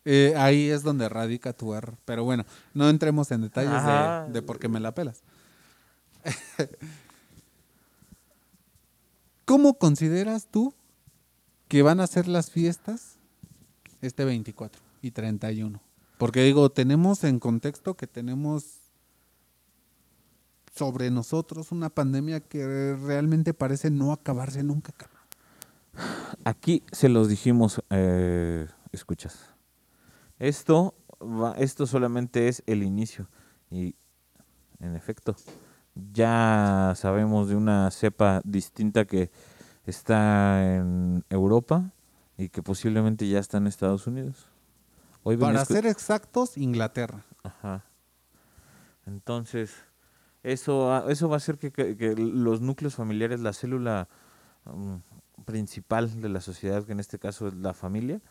Eh, 0.05 0.33
ahí 0.35 0.69
es 0.69 0.83
donde 0.83 1.07
radica 1.07 1.53
tu 1.53 1.73
error. 1.73 1.95
Pero 2.03 2.25
bueno, 2.25 2.43
no 2.73 2.89
entremos 2.89 3.31
en 3.31 3.39
detalles 3.43 3.71
de, 3.85 4.33
de 4.33 4.41
por 4.41 4.59
qué 4.59 4.67
me 4.67 4.81
la 4.81 4.93
pelas. 4.93 5.23
¿Cómo 9.45 9.75
consideras 9.75 10.47
tú 10.47 10.73
que 11.67 11.81
van 11.81 11.99
a 11.99 12.07
ser 12.07 12.27
las 12.27 12.49
fiestas 12.49 13.17
este 14.01 14.25
24 14.25 14.81
y 15.01 15.11
31? 15.11 15.81
Porque 16.17 16.43
digo, 16.43 16.69
tenemos 16.69 17.23
en 17.23 17.39
contexto 17.39 17.95
que 17.95 18.07
tenemos 18.07 18.83
sobre 20.73 21.11
nosotros 21.11 21.71
una 21.71 21.89
pandemia 21.89 22.39
que 22.39 22.95
realmente 22.95 23.53
parece 23.53 23.91
no 23.91 24.11
acabarse 24.11 24.63
nunca. 24.63 24.93
Aquí 26.43 26.83
se 26.91 27.09
los 27.09 27.27
dijimos, 27.27 27.81
eh, 27.89 28.67
escuchas. 28.91 29.53
Esto, 30.39 30.95
va, 31.21 31.53
esto 31.57 31.85
solamente 31.85 32.47
es 32.47 32.63
el 32.65 32.83
inicio. 32.83 33.29
Y, 33.69 33.95
en 34.79 34.95
efecto, 34.95 35.35
ya 35.95 36.93
sabemos 36.95 37.49
de 37.49 37.55
una 37.55 37.89
cepa 37.91 38.41
distinta 38.43 39.05
que 39.05 39.31
está 39.85 40.75
en 40.75 41.23
Europa 41.29 41.91
y 42.37 42.49
que 42.49 42.63
posiblemente 42.63 43.27
ya 43.27 43.39
está 43.39 43.57
en 43.57 43.67
Estados 43.67 44.07
Unidos. 44.07 44.47
Hoy 45.23 45.37
Para 45.37 45.63
ser 45.65 45.85
exactos, 45.85 46.57
Inglaterra. 46.57 47.23
Ajá. 47.43 47.83
Entonces, 49.05 49.71
eso, 50.43 50.87
va- 50.87 51.05
eso 51.09 51.29
va 51.29 51.35
a 51.35 51.37
hacer 51.37 51.57
que, 51.57 51.71
que- 51.71 51.95
que 51.97 52.15
los 52.15 52.61
núcleos 52.61 52.95
familiares, 52.95 53.39
la 53.39 53.53
célula 53.53 54.07
mm, 54.65 54.95
principal 55.45 56.21
de 56.21 56.29
la 56.29 56.41
sociedad, 56.41 56.83
que 56.85 56.93
en 56.93 56.99
este 56.99 57.19
caso 57.19 57.47
es 57.47 57.53
la 57.55 57.73
familia, 57.73 58.21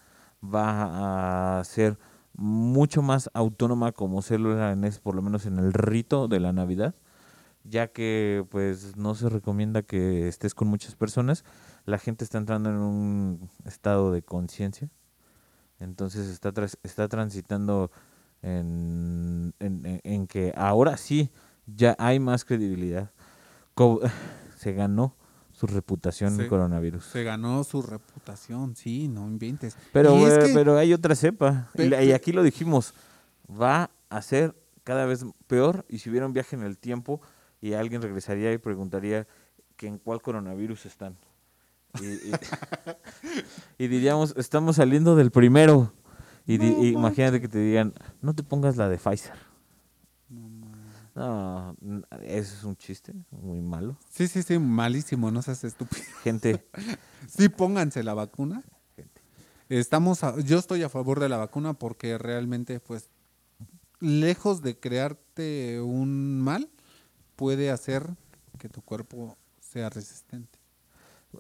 va 0.42 1.58
a 1.60 1.64
ser 1.64 1.98
mucho 2.34 3.02
más 3.02 3.30
autónoma 3.34 3.92
como 3.92 4.22
célula, 4.22 4.72
en 4.72 4.84
es, 4.84 4.98
por 4.98 5.14
lo 5.14 5.22
menos 5.22 5.44
en 5.46 5.58
el 5.58 5.72
rito 5.72 6.28
de 6.28 6.40
la 6.40 6.52
Navidad, 6.52 6.94
ya 7.64 7.88
que 7.88 8.44
pues 8.50 8.96
no 8.96 9.14
se 9.14 9.28
recomienda 9.28 9.82
que 9.82 10.28
estés 10.28 10.54
con 10.54 10.68
muchas 10.68 10.94
personas, 10.96 11.44
la 11.84 11.98
gente 11.98 12.24
está 12.24 12.38
entrando 12.38 12.70
en 12.70 12.76
un 12.76 13.50
estado 13.64 14.12
de 14.12 14.22
conciencia, 14.22 14.88
entonces 15.78 16.28
está, 16.28 16.52
tras- 16.52 16.78
está 16.82 17.08
transitando 17.08 17.90
en, 18.42 19.54
en- 19.60 20.00
en- 20.04 20.26
que 20.26 20.52
ahora 20.56 20.96
sí 20.96 21.30
ya 21.66 21.94
hay 21.98 22.18
más 22.20 22.44
credibilidad. 22.44 23.10
Co- 23.74 24.00
se 24.56 24.72
ganó 24.72 25.16
su 25.52 25.66
reputación 25.66 26.34
el 26.44 26.48
coronavirus. 26.48 27.04
Se 27.04 27.22
ganó 27.24 27.62
su 27.64 27.82
reputación, 27.82 28.74
sí, 28.74 29.08
no 29.08 29.26
inventes. 29.28 29.76
Pero, 29.92 30.14
eh, 30.36 30.46
que- 30.46 30.54
pero 30.54 30.76
hay 30.76 30.92
otra 30.92 31.14
cepa. 31.14 31.68
Y, 31.76 32.12
aquí 32.12 32.32
lo 32.32 32.42
dijimos. 32.42 32.94
Va 33.48 33.90
a 34.08 34.22
ser 34.22 34.54
cada 34.82 35.06
vez 35.06 35.24
peor. 35.46 35.84
Y 35.88 35.98
si 35.98 36.10
hubiera 36.10 36.26
un 36.26 36.32
viaje 36.32 36.56
en 36.56 36.62
el 36.62 36.78
tiempo 36.78 37.20
y 37.62 37.72
alguien 37.72 38.02
regresaría 38.02 38.52
y 38.52 38.58
preguntaría 38.58 39.26
que 39.76 39.86
en 39.86 39.96
cuál 39.98 40.20
coronavirus 40.20 40.84
están. 40.86 41.16
Y, 42.00 42.04
y- 42.06 42.32
y 43.78 43.86
diríamos, 43.88 44.34
estamos 44.36 44.76
saliendo 44.76 45.16
del 45.16 45.30
primero. 45.30 45.94
Y, 46.46 46.58
di- 46.58 46.74
y 46.80 46.88
imagínate 46.88 47.40
que 47.40 47.48
te 47.48 47.58
digan, 47.58 47.94
no 48.20 48.34
te 48.34 48.42
pongas 48.42 48.76
la 48.76 48.88
de 48.88 48.98
Pfizer. 48.98 49.32
No, 51.14 51.76
eso 52.22 52.54
es 52.56 52.64
un 52.64 52.74
chiste 52.76 53.12
muy 53.30 53.60
malo. 53.60 53.98
Sí, 54.10 54.28
sí, 54.28 54.42
sí, 54.42 54.58
malísimo, 54.58 55.30
no 55.30 55.42
seas 55.42 55.62
estúpido. 55.64 56.02
Gente, 56.24 56.66
Sí, 57.28 57.48
pónganse 57.48 58.02
la 58.02 58.14
vacuna. 58.14 58.62
gente. 58.96 59.20
Estamos 59.68 60.24
a- 60.24 60.40
yo 60.40 60.58
estoy 60.58 60.82
a 60.82 60.88
favor 60.88 61.20
de 61.20 61.28
la 61.28 61.36
vacuna 61.36 61.74
porque 61.74 62.16
realmente, 62.18 62.80
pues, 62.80 63.08
lejos 64.00 64.62
de 64.62 64.78
crearte 64.80 65.80
un 65.82 66.40
mal, 66.40 66.70
puede 67.42 67.72
hacer 67.72 68.04
que 68.56 68.68
tu 68.68 68.82
cuerpo 68.82 69.36
sea 69.58 69.90
resistente. 69.90 70.60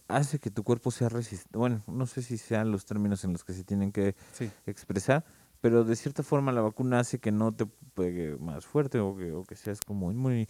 hace 0.08 0.40
que 0.40 0.50
tu 0.50 0.64
cuerpo 0.64 0.90
sea 0.90 1.08
resistente. 1.08 1.56
Bueno, 1.56 1.80
no 1.86 2.06
sé 2.06 2.22
si 2.22 2.38
sean 2.38 2.72
los 2.72 2.84
términos 2.86 3.22
en 3.22 3.32
los 3.32 3.44
que 3.44 3.52
se 3.52 3.62
tienen 3.62 3.92
que 3.92 4.16
Sí. 4.32 4.50
expresar, 4.66 5.24
pero 5.60 5.84
de 5.84 5.94
cierta 5.94 6.24
forma 6.24 6.50
la 6.50 6.60
vacuna 6.60 6.98
hace 6.98 7.20
que 7.20 7.30
no 7.30 7.52
te 7.54 7.66
pegue 7.94 8.36
más 8.38 8.66
fuerte 8.66 8.98
o 8.98 9.14
que, 9.16 9.30
o 9.30 9.44
que 9.44 9.54
seas 9.54 9.80
como 9.80 10.10
inmune 10.10 10.48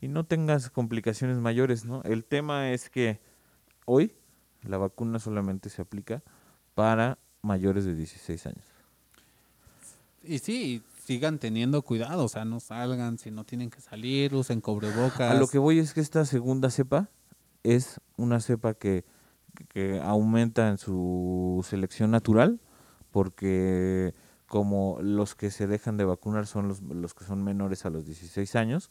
y 0.00 0.06
no 0.06 0.24
tengas 0.24 0.70
complicaciones 0.70 1.38
mayores, 1.38 1.84
¿no? 1.84 2.02
El 2.04 2.24
tema 2.24 2.70
es 2.70 2.88
que 2.88 3.18
hoy 3.86 4.14
la 4.62 4.78
vacuna 4.78 5.18
solamente 5.18 5.68
se 5.68 5.82
aplica 5.82 6.22
para 6.76 7.18
mayores 7.40 7.84
de 7.86 7.96
16 7.96 8.46
años. 8.46 8.66
Y 10.22 10.38
sí, 10.38 10.80
sigan 11.04 11.38
teniendo 11.38 11.82
cuidado, 11.82 12.24
o 12.24 12.28
sea, 12.28 12.44
no 12.44 12.60
salgan 12.60 13.18
si 13.18 13.30
no 13.30 13.44
tienen 13.44 13.70
que 13.70 13.80
salir, 13.80 14.34
usen 14.34 14.60
cubrebocas. 14.60 15.32
A 15.32 15.34
lo 15.34 15.48
que 15.48 15.58
voy 15.58 15.78
es 15.78 15.94
que 15.94 16.00
esta 16.00 16.24
segunda 16.24 16.70
cepa 16.70 17.10
es 17.62 18.00
una 18.16 18.40
cepa 18.40 18.74
que, 18.74 19.04
que 19.68 20.00
aumenta 20.00 20.68
en 20.68 20.78
su 20.78 21.64
selección 21.68 22.10
natural 22.10 22.60
porque 23.10 24.14
como 24.46 24.98
los 25.00 25.34
que 25.34 25.50
se 25.50 25.66
dejan 25.66 25.96
de 25.96 26.04
vacunar 26.04 26.46
son 26.46 26.68
los, 26.68 26.82
los 26.82 27.14
que 27.14 27.24
son 27.24 27.42
menores 27.42 27.86
a 27.86 27.90
los 27.90 28.04
16 28.04 28.54
años, 28.56 28.90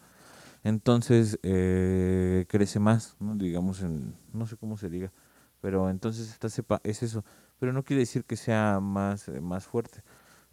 entonces 0.63 1.39
eh, 1.43 2.45
crece 2.47 2.79
más, 2.79 3.15
digamos, 3.19 3.81
en, 3.81 4.15
no 4.33 4.47
sé 4.47 4.57
cómo 4.57 4.77
se 4.77 4.89
diga, 4.89 5.11
pero 5.59 5.89
entonces 5.89 6.29
esta 6.29 6.49
cepa 6.49 6.81
es 6.83 7.03
eso, 7.03 7.23
pero 7.59 7.73
no 7.73 7.83
quiere 7.83 8.01
decir 8.01 8.25
que 8.25 8.37
sea 8.37 8.79
más, 8.79 9.29
más 9.41 9.65
fuerte, 9.65 10.03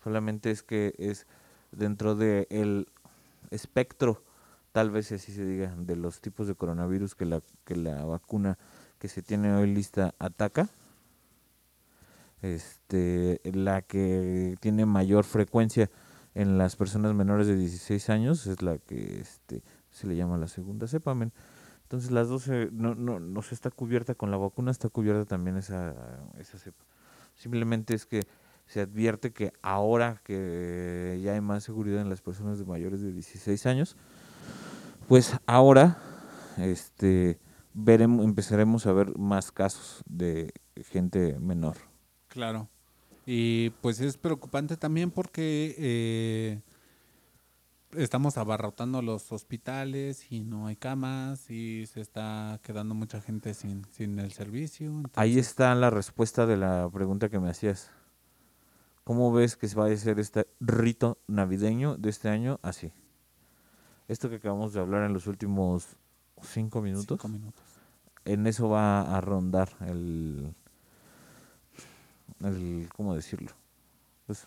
solamente 0.02 0.50
es 0.50 0.62
que 0.62 0.94
es 0.98 1.26
dentro 1.72 2.14
del 2.14 2.88
espectro 3.50 4.22
tal 4.72 4.90
vez 4.90 5.10
así 5.12 5.32
se 5.32 5.44
diga, 5.44 5.74
de 5.76 5.96
los 5.96 6.20
tipos 6.20 6.46
de 6.46 6.54
coronavirus 6.54 7.14
que 7.14 7.24
la, 7.24 7.42
que 7.64 7.74
la 7.74 8.04
vacuna 8.04 8.58
que 8.98 9.08
se 9.08 9.22
tiene 9.22 9.52
hoy 9.52 9.74
lista 9.74 10.14
ataca, 10.18 10.68
este, 12.42 13.40
la 13.44 13.82
que 13.82 14.56
tiene 14.60 14.86
mayor 14.86 15.24
frecuencia 15.24 15.90
en 16.34 16.58
las 16.58 16.76
personas 16.76 17.14
menores 17.14 17.46
de 17.46 17.56
16 17.56 18.10
años 18.10 18.46
es 18.46 18.62
la 18.62 18.78
que 18.78 19.20
este, 19.20 19.62
se 19.90 20.06
le 20.06 20.14
llama 20.14 20.38
la 20.38 20.46
segunda 20.46 20.86
cepa. 20.86 21.16
Entonces 21.82 22.10
las 22.10 22.28
dos 22.28 22.48
no, 22.70 22.94
no, 22.94 23.18
no 23.18 23.42
se 23.42 23.54
está 23.54 23.70
cubierta 23.70 24.14
con 24.14 24.30
la 24.30 24.36
vacuna, 24.36 24.70
está 24.70 24.88
cubierta 24.88 25.24
también 25.24 25.56
esa, 25.56 25.94
esa 26.38 26.58
cepa. 26.58 26.84
Simplemente 27.34 27.94
es 27.94 28.06
que 28.06 28.22
se 28.68 28.82
advierte 28.82 29.32
que 29.32 29.52
ahora 29.62 30.20
que 30.24 31.20
ya 31.22 31.32
hay 31.32 31.40
más 31.40 31.64
seguridad 31.64 32.02
en 32.02 32.10
las 32.10 32.20
personas 32.20 32.58
de 32.58 32.66
mayores 32.66 33.00
de 33.00 33.12
16 33.12 33.66
años, 33.66 33.96
pues 35.08 35.34
ahora 35.46 35.98
este 36.58 37.40
veremos 37.72 38.24
empezaremos 38.24 38.86
a 38.86 38.92
ver 38.92 39.16
más 39.16 39.50
casos 39.52 40.02
de 40.06 40.52
gente 40.90 41.38
menor. 41.38 41.76
Claro. 42.28 42.68
Y 43.24 43.70
pues 43.80 44.00
es 44.00 44.16
preocupante 44.16 44.76
también 44.76 45.10
porque 45.10 45.74
eh, 45.78 46.60
estamos 47.96 48.36
abarrotando 48.36 49.00
los 49.00 49.32
hospitales 49.32 50.30
y 50.30 50.40
no 50.40 50.66
hay 50.66 50.76
camas 50.76 51.50
y 51.50 51.86
se 51.86 52.00
está 52.00 52.60
quedando 52.62 52.94
mucha 52.94 53.20
gente 53.20 53.54
sin, 53.54 53.86
sin 53.92 54.18
el 54.18 54.32
servicio. 54.32 55.02
Ahí 55.14 55.38
está 55.38 55.74
la 55.74 55.88
respuesta 55.88 56.46
de 56.46 56.58
la 56.58 56.88
pregunta 56.92 57.28
que 57.28 57.38
me 57.38 57.50
hacías. 57.50 57.92
¿Cómo 59.08 59.32
ves 59.32 59.56
que 59.56 59.66
va 59.68 59.86
a 59.86 59.96
ser 59.96 60.18
este 60.18 60.46
rito 60.60 61.16
navideño 61.28 61.96
de 61.96 62.10
este 62.10 62.28
año 62.28 62.60
así? 62.60 62.92
Esto 64.06 64.28
que 64.28 64.34
acabamos 64.36 64.74
de 64.74 64.80
hablar 64.80 65.04
en 65.04 65.14
los 65.14 65.26
últimos 65.26 65.96
cinco 66.42 66.82
minutos, 66.82 67.06
Cinco 67.06 67.28
minutos. 67.28 67.64
en 68.26 68.46
eso 68.46 68.68
va 68.68 69.16
a 69.16 69.18
rondar 69.22 69.70
el, 69.86 70.54
el 72.44 72.90
¿cómo 72.94 73.14
decirlo? 73.14 73.50
Pues, 74.26 74.46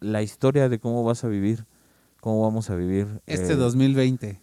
la 0.00 0.20
historia 0.20 0.68
de 0.68 0.78
cómo 0.78 1.02
vas 1.02 1.24
a 1.24 1.28
vivir, 1.28 1.64
cómo 2.20 2.42
vamos 2.42 2.68
a 2.68 2.74
vivir 2.74 3.22
Este 3.24 3.54
eh, 3.54 3.56
2020, 3.56 4.38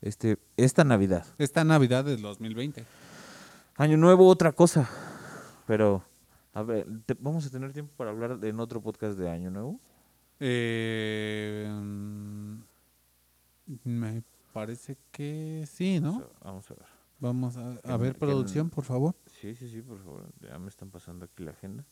este, 0.00 0.36
esta 0.56 0.82
Navidad. 0.82 1.24
esta 1.38 1.62
Navidad 1.62 2.04
del 2.04 2.22
2020. 2.22 2.84
Año 3.76 3.96
nuevo, 3.96 4.26
otra 4.26 4.50
cosa. 4.50 4.90
Pero, 5.68 6.09
a 6.52 6.62
ver, 6.62 6.86
te- 7.06 7.16
vamos 7.18 7.46
a 7.46 7.50
tener 7.50 7.72
tiempo 7.72 7.92
para 7.96 8.10
hablar 8.10 8.38
en 8.42 8.60
otro 8.60 8.80
podcast 8.80 9.18
de 9.18 9.28
Año 9.30 9.50
Nuevo. 9.50 9.80
Eh, 10.40 11.68
me 13.84 14.22
parece 14.52 14.96
que 15.12 15.64
sí, 15.70 16.00
¿no? 16.00 16.28
Vamos 16.42 16.70
a 16.70 16.74
ver. 16.74 16.86
Vamos 17.20 17.56
a, 17.58 17.96
ver, 17.98 18.18
producción, 18.18 18.70
por 18.70 18.84
favor. 18.84 19.14
Sí, 19.26 19.54
sí, 19.54 19.68
sí, 19.68 19.82
por 19.82 19.98
favor. 20.02 20.26
Ya 20.40 20.58
me 20.58 20.68
están 20.68 20.90
pasando 20.90 21.26
aquí 21.26 21.44
la 21.44 21.50
agenda. 21.50 21.84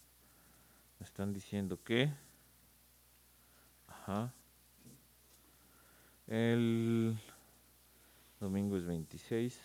Me 0.99 1.05
están 1.05 1.35
diciendo 1.35 1.83
que. 1.85 2.11
Ajá. 3.87 4.33
El 6.27 7.18
domingo 8.40 8.79
es 8.79 8.87
26. 8.87 9.61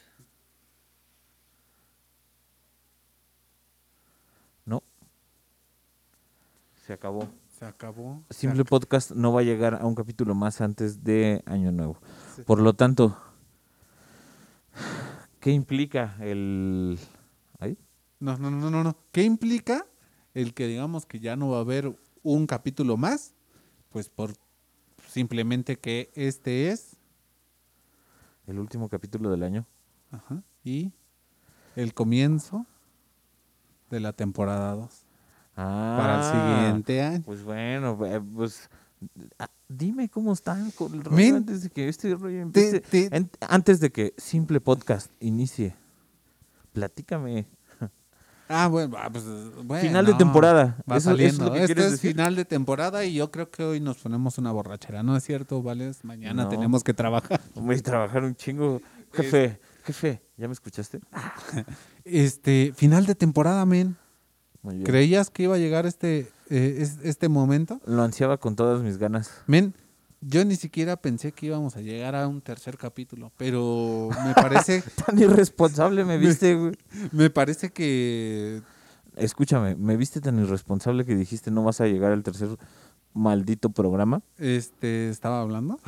Se 6.86 6.92
acabó. 6.92 7.30
Se 7.48 7.64
acabó. 7.64 8.26
se 8.30 8.42
Simple 8.42 8.66
Podcast 8.66 9.12
no 9.12 9.32
va 9.32 9.40
a 9.40 9.44
llegar 9.44 9.76
a 9.76 9.86
un 9.86 9.96
capítulo 9.96 10.36
más 10.36 10.60
antes 10.60 11.02
de 11.02 11.42
Año 11.46 11.72
Nuevo. 11.72 11.98
Por 12.46 12.60
lo 12.60 12.74
tanto, 12.74 13.18
¿qué 15.40 15.52
implica 15.52 16.18
el... 16.20 17.00
¿Ahí? 17.58 17.78
No, 18.20 18.38
no, 18.38 18.52
no, 18.52 18.70
no, 18.70 18.84
no. 18.84 18.98
¿Qué 19.14 19.24
implica 19.24 19.86
el 20.34 20.54
que 20.54 20.68
digamos 20.68 21.06
que 21.06 21.22
ya 21.22 21.38
no 21.38 21.52
va 21.52 21.60
a 21.60 21.62
haber 21.62 21.98
un 22.22 22.48
capítulo 22.48 22.98
más? 22.98 23.34
Pues 23.90 24.10
por 24.10 24.34
simplemente 25.08 25.80
que 25.80 26.12
este 26.16 26.70
es 26.70 26.98
El 28.46 28.60
último 28.60 28.90
capítulo 28.90 29.32
del 29.32 29.44
año. 29.44 29.66
ajá, 30.12 30.44
y 30.66 30.92
el 31.78 31.94
comienzo 31.94 32.66
de 33.90 34.02
la 34.02 34.12
temporada 34.12 34.76
2 34.76 35.03
Ah, 35.56 35.96
para 36.00 36.18
el 36.18 36.24
siguiente 36.66 37.02
año. 37.02 37.24
Pues 37.26 37.44
bueno, 37.44 37.98
eh, 38.06 38.22
pues 38.36 38.70
ah, 39.40 39.48
dime 39.68 40.10
cómo 40.10 40.34
están 40.34 40.72
con 40.72 40.94
el 40.94 41.04
rollo 41.04 41.36
antes 41.36 41.62
de 41.64 41.70
que 41.70 41.88
este 41.90 42.14
rollo 42.16 42.40
empiece. 42.40 42.80
te- 42.82 43.16
En- 43.16 43.30
antes 43.48 43.80
de 43.80 43.92
que 43.92 44.14
Simple 44.18 44.60
Podcast 44.62 45.12
inicie, 45.20 45.76
platícame. 46.74 47.46
Ah, 48.50 48.68
bueno, 48.68 48.98
ah, 49.00 49.10
pues, 49.12 49.24
bueno, 49.64 49.82
Final 49.88 50.06
de 50.06 50.14
temporada. 50.16 50.78
Va 50.90 50.98
¿Eso- 50.98 51.12
eso 51.12 51.22
es 51.24 51.36
saliendo. 51.36 51.46
lo 51.46 51.54
que 51.54 51.64
Este 51.64 51.86
es 51.86 51.92
decir? 51.92 52.12
final 52.12 52.36
de 52.36 52.46
temporada 52.46 53.06
y 53.06 53.14
yo 53.16 53.32
creo 53.32 53.50
que 53.50 53.64
hoy 53.64 53.80
nos 53.80 53.98
ponemos 53.98 54.38
una 54.38 54.52
borrachera, 54.52 55.02
¿no 55.02 55.16
es 55.16 55.24
cierto, 55.24 55.64
Vales? 55.64 56.04
Mañana 56.04 56.44
No. 56.44 56.50
tenemos 56.50 56.84
que 56.84 56.94
trabajar. 56.94 57.42
Voy 57.56 57.78
a 57.78 57.82
trabajar 57.82 58.24
un 58.24 58.36
chingo. 58.36 58.82
Jefe, 59.14 59.60
jefe, 59.86 60.22
¿ya 60.38 60.48
me 60.48 60.54
escuchaste? 60.54 61.00
Este, 62.06 62.74
final 62.76 63.06
de 63.06 63.16
temporada, 63.16 63.66
men. 63.66 63.96
Muy 64.64 64.76
bien. 64.76 64.86
¿Creías 64.86 65.30
que 65.30 65.44
iba 65.44 65.56
a 65.56 65.60
llegar 65.60 65.86
este, 65.86 66.28
eh, 66.50 66.78
es- 66.80 66.98
este 67.04 67.30
momento? 67.30 67.80
Lo 67.86 68.02
ansiaba 68.02 68.38
con 68.38 68.56
todas 68.56 68.82
mis 68.82 68.98
ganas. 68.98 69.30
Men, 69.46 69.74
yo 70.22 70.44
ni 70.46 70.56
siquiera 70.56 70.96
pensé 70.96 71.34
que 71.34 71.48
íbamos 71.48 71.76
a 71.76 71.82
llegar 71.82 72.16
a 72.16 72.28
un 72.28 72.42
tercer 72.42 72.78
capítulo, 72.78 73.32
pero 73.38 74.10
me 74.26 74.34
parece, 74.34 74.82
Tan 75.06 75.20
irresponsable 75.20 76.06
me 76.06 76.18
viste, 76.18 76.56
güey. 76.56 76.74
me 77.12 77.30
parece 77.30 77.70
que 77.72 78.62
Escúchame, 79.16 79.76
me 79.76 79.96
viste 79.96 80.22
tan 80.22 80.40
irresponsable 80.40 81.06
que 81.06 81.16
dijiste 81.16 81.52
no 81.52 81.64
vas 81.64 81.80
a 81.82 81.86
llegar 81.86 82.12
al 82.14 82.24
tercer 82.24 82.50
maldito 83.14 83.70
programa. 83.70 84.24
este 84.40 85.10
estaba 85.10 85.40
hablando. 85.42 85.80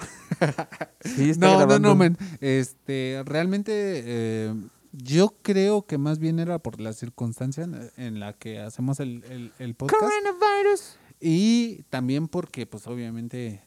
Sí, 1.01 1.31
está 1.31 1.47
No, 1.57 1.65
no, 1.65 1.79
no, 1.79 1.95
men. 1.95 2.17
Este, 2.39 3.23
realmente 3.25 3.71
eh, 4.05 4.53
yo 4.97 5.35
creo 5.41 5.85
que 5.85 5.97
más 5.97 6.19
bien 6.19 6.39
era 6.39 6.59
por 6.59 6.79
la 6.79 6.93
circunstancia 6.93 7.67
en, 7.97 8.19
la 8.19 8.33
que 8.33 8.59
hacemos 8.59 8.99
el, 8.99 9.23
el- 9.25 9.51
el 9.59 9.75
podcast 9.75 10.01
Coronavirus. 10.01 10.97
y 11.19 11.83
también 11.89 12.27
porque, 12.27 12.65
pues, 12.65 12.87
obviamente, 12.87 13.61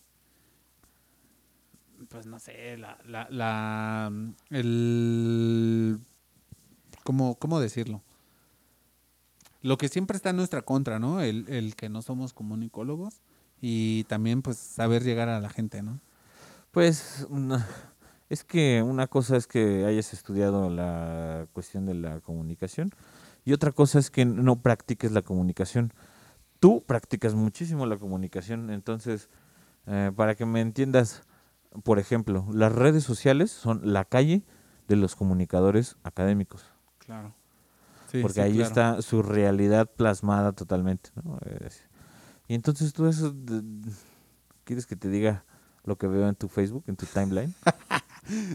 pues, 2.09 2.27
no 2.27 2.39
sé, 2.39 2.77
la, 2.79 2.99
la, 3.07 3.27
la 3.31 4.13
el, 4.51 5.99
¿cómo, 7.05 7.35
cómo 7.37 7.61
decirlo? 7.61 8.03
Lo 9.61 9.77
que 9.77 9.89
siempre 9.89 10.17
está 10.17 10.31
en 10.31 10.37
nuestra 10.37 10.63
contra, 10.63 10.99
¿no? 10.99 11.21
El, 11.21 11.49
el 11.49 11.75
que 11.75 11.89
no 11.89 12.01
somos 12.03 12.33
comunicólogos 12.33 13.21
y 13.61 14.05
también, 14.05 14.41
pues, 14.43 14.57
saber 14.57 15.03
llegar 15.03 15.29
a 15.29 15.41
la 15.41 15.49
gente, 15.51 15.83
¿no? 15.83 16.01
Pues 16.71 17.27
una- 17.29 17.67
es 18.29 18.45
que 18.45 18.83
una 18.83 19.07
cosa 19.07 19.37
es 19.37 19.47
que 19.47 19.85
hayas 19.87 20.13
estudiado 20.13 20.69
la 20.71 21.47
cuestión 21.53 21.87
de 21.87 21.95
la 21.95 22.21
comunicación 22.21 22.91
y 23.45 23.53
otra 23.53 23.73
cosa 23.73 23.99
es 23.99 24.11
que 24.11 24.25
no 24.25 24.61
practiques 24.61 25.13
la 25.13 25.23
comunicación. 25.23 25.93
Tú 26.61 26.85
practicas 26.85 27.35
muchísimo 27.35 27.87
la 27.87 27.97
comunicación, 27.97 28.71
entonces, 28.71 29.31
eh, 29.87 30.13
para 30.15 30.35
que 30.35 30.45
me 30.45 30.61
entiendas, 30.61 31.23
por 31.83 31.99
ejemplo, 31.99 32.47
las 32.53 32.73
redes 32.73 33.05
sociales 33.05 33.51
son 33.51 33.81
la 33.93 34.05
calle 34.05 34.43
de 34.89 34.97
los 34.97 35.17
comunicadores 35.17 35.97
académicos. 36.03 36.67
Claro. 36.99 37.35
Sí, 38.11 38.21
porque 38.21 38.35
sí, 38.35 38.41
ahí 38.41 38.55
claro. 38.55 38.69
está 38.69 39.03
su 39.03 39.23
realidad 39.23 39.89
plasmada 39.91 40.53
totalmente. 40.53 41.11
¿no? 41.23 41.39
Y 42.49 42.55
entonces 42.55 42.93
tú 42.93 43.07
eso, 43.07 43.35
¿quieres 44.65 44.87
que 44.87 44.97
te 44.97 45.09
diga 45.09 45.45
lo 45.85 45.97
que 45.97 46.07
veo 46.07 46.29
en 46.29 46.35
tu 46.35 46.49
Facebook, 46.49 46.85
en 46.87 46.97
tu 46.97 47.07
timeline? 47.07 47.55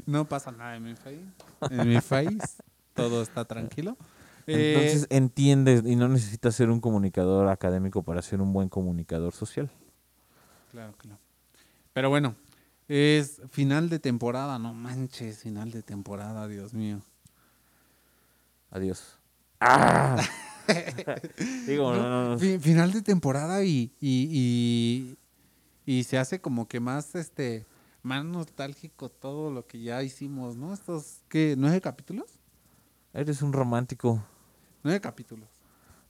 No 0.06 0.28
pasa 0.28 0.52
nada 0.52 0.76
en 0.76 0.84
mi 0.84 0.96
face. 0.96 1.24
En 1.70 1.88
mi 1.90 2.00
face 2.02 2.38
todo 2.94 3.22
está 3.22 3.46
tranquilo. 3.46 3.98
Eh, 4.46 4.74
Entonces 4.76 5.08
entiendes 5.10 5.84
y 5.86 5.96
no 5.96 6.08
necesitas 6.10 6.54
ser 6.56 6.70
un 6.70 6.82
comunicador 6.82 7.48
académico 7.48 8.04
para 8.04 8.22
ser 8.22 8.42
un 8.42 8.52
buen 8.54 8.70
comunicador 8.70 9.34
social. 9.34 9.70
claro, 10.72 10.94
claro. 10.98 11.18
Pero 11.94 12.10
bueno, 12.10 12.36
es 12.88 13.42
final 13.50 13.90
de 13.90 14.00
temporada, 14.00 14.60
no 14.60 14.74
manches, 14.74 15.40
final 15.40 15.72
de 15.72 15.82
temporada, 15.84 16.48
Dios 16.48 16.74
mío. 16.74 17.02
Adiós. 18.72 19.18
¡Ah! 19.60 20.22
Digo, 21.68 21.94
no, 21.94 22.10
no, 22.10 22.30
no. 22.32 22.40
Fi- 22.40 22.58
final 22.60 22.92
de 22.92 23.02
temporada 23.02 23.64
y, 23.64 23.92
y, 24.02 25.16
y, 25.86 25.98
y 26.00 26.04
se 26.04 26.18
hace 26.18 26.40
como 26.42 26.68
que 26.68 26.80
más 26.80 27.16
este 27.16 27.66
más 28.04 28.24
nostálgico 28.26 29.10
todo 29.10 29.50
lo 29.52 29.66
que 29.66 29.82
ya 29.82 30.04
hicimos, 30.04 30.56
¿no? 30.56 30.74
Estos, 30.74 31.22
¿qué? 31.30 31.56
¿Nueve 31.58 31.82
capítulos? 31.82 32.40
Eres 33.14 33.42
un 33.42 33.54
romántico 33.54 34.24
Nueve 34.84 35.00
capítulos. 35.02 35.50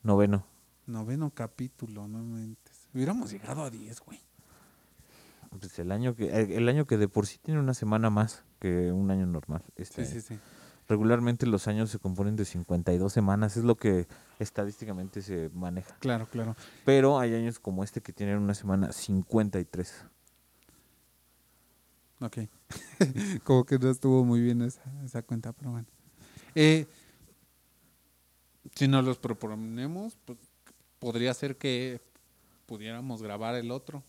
noveno. 0.01 0.45
Noveno 0.87 1.29
capítulo, 1.29 2.07
no 2.07 2.19
mentes. 2.23 2.87
Hubiéramos 2.93 3.31
llegado 3.31 3.63
a 3.63 3.69
diez, 3.69 3.99
güey. 4.01 4.19
Pues 5.59 5.77
el 5.79 5.91
año 5.91 6.15
que 6.15 6.29
el 6.31 6.51
el 6.51 6.67
año 6.67 6.85
que 6.85 6.97
de 6.97 7.07
por 7.07 7.27
sí 7.27 7.37
tiene 7.37 7.59
una 7.59 7.73
semana 7.75 8.09
más 8.09 8.43
que 8.59 8.91
un 8.91 9.11
año 9.11 9.25
normal. 9.27 9.63
Este, 9.75 10.05
Sí, 10.05 10.13
sí, 10.13 10.21
sí. 10.21 10.39
Regularmente 10.89 11.45
los 11.45 11.67
años 11.69 11.91
se 11.91 11.99
componen 11.99 12.35
de 12.35 12.43
52 12.43 13.13
semanas, 13.13 13.55
es 13.55 13.63
lo 13.63 13.75
que 13.77 14.05
estadísticamente 14.39 15.21
se 15.21 15.49
maneja. 15.53 15.95
Claro, 15.99 16.27
claro. 16.29 16.55
Pero 16.83 17.19
hay 17.19 17.33
años 17.35 17.59
como 17.59 17.83
este 17.85 18.01
que 18.01 18.11
tienen 18.11 18.37
una 18.39 18.53
semana 18.53 18.91
53. 18.91 20.05
Ok. 22.25 22.37
Como 23.43 23.65
que 23.65 23.77
no 23.77 23.89
estuvo 23.89 24.23
muy 24.23 24.39
bien 24.41 24.61
esa, 24.61 24.81
esa 25.03 25.21
cuenta, 25.21 25.51
pero 25.51 25.71
bueno. 25.71 25.87
Eh, 26.55 26.85
si 28.75 28.87
nos 28.87 29.03
los 29.03 29.17
proponemos, 29.17 30.17
pues, 30.25 30.37
podría 30.99 31.33
ser 31.33 31.57
que 31.57 31.99
pudiéramos 32.65 33.21
grabar 33.21 33.55
el 33.55 33.71
otro. 33.71 34.03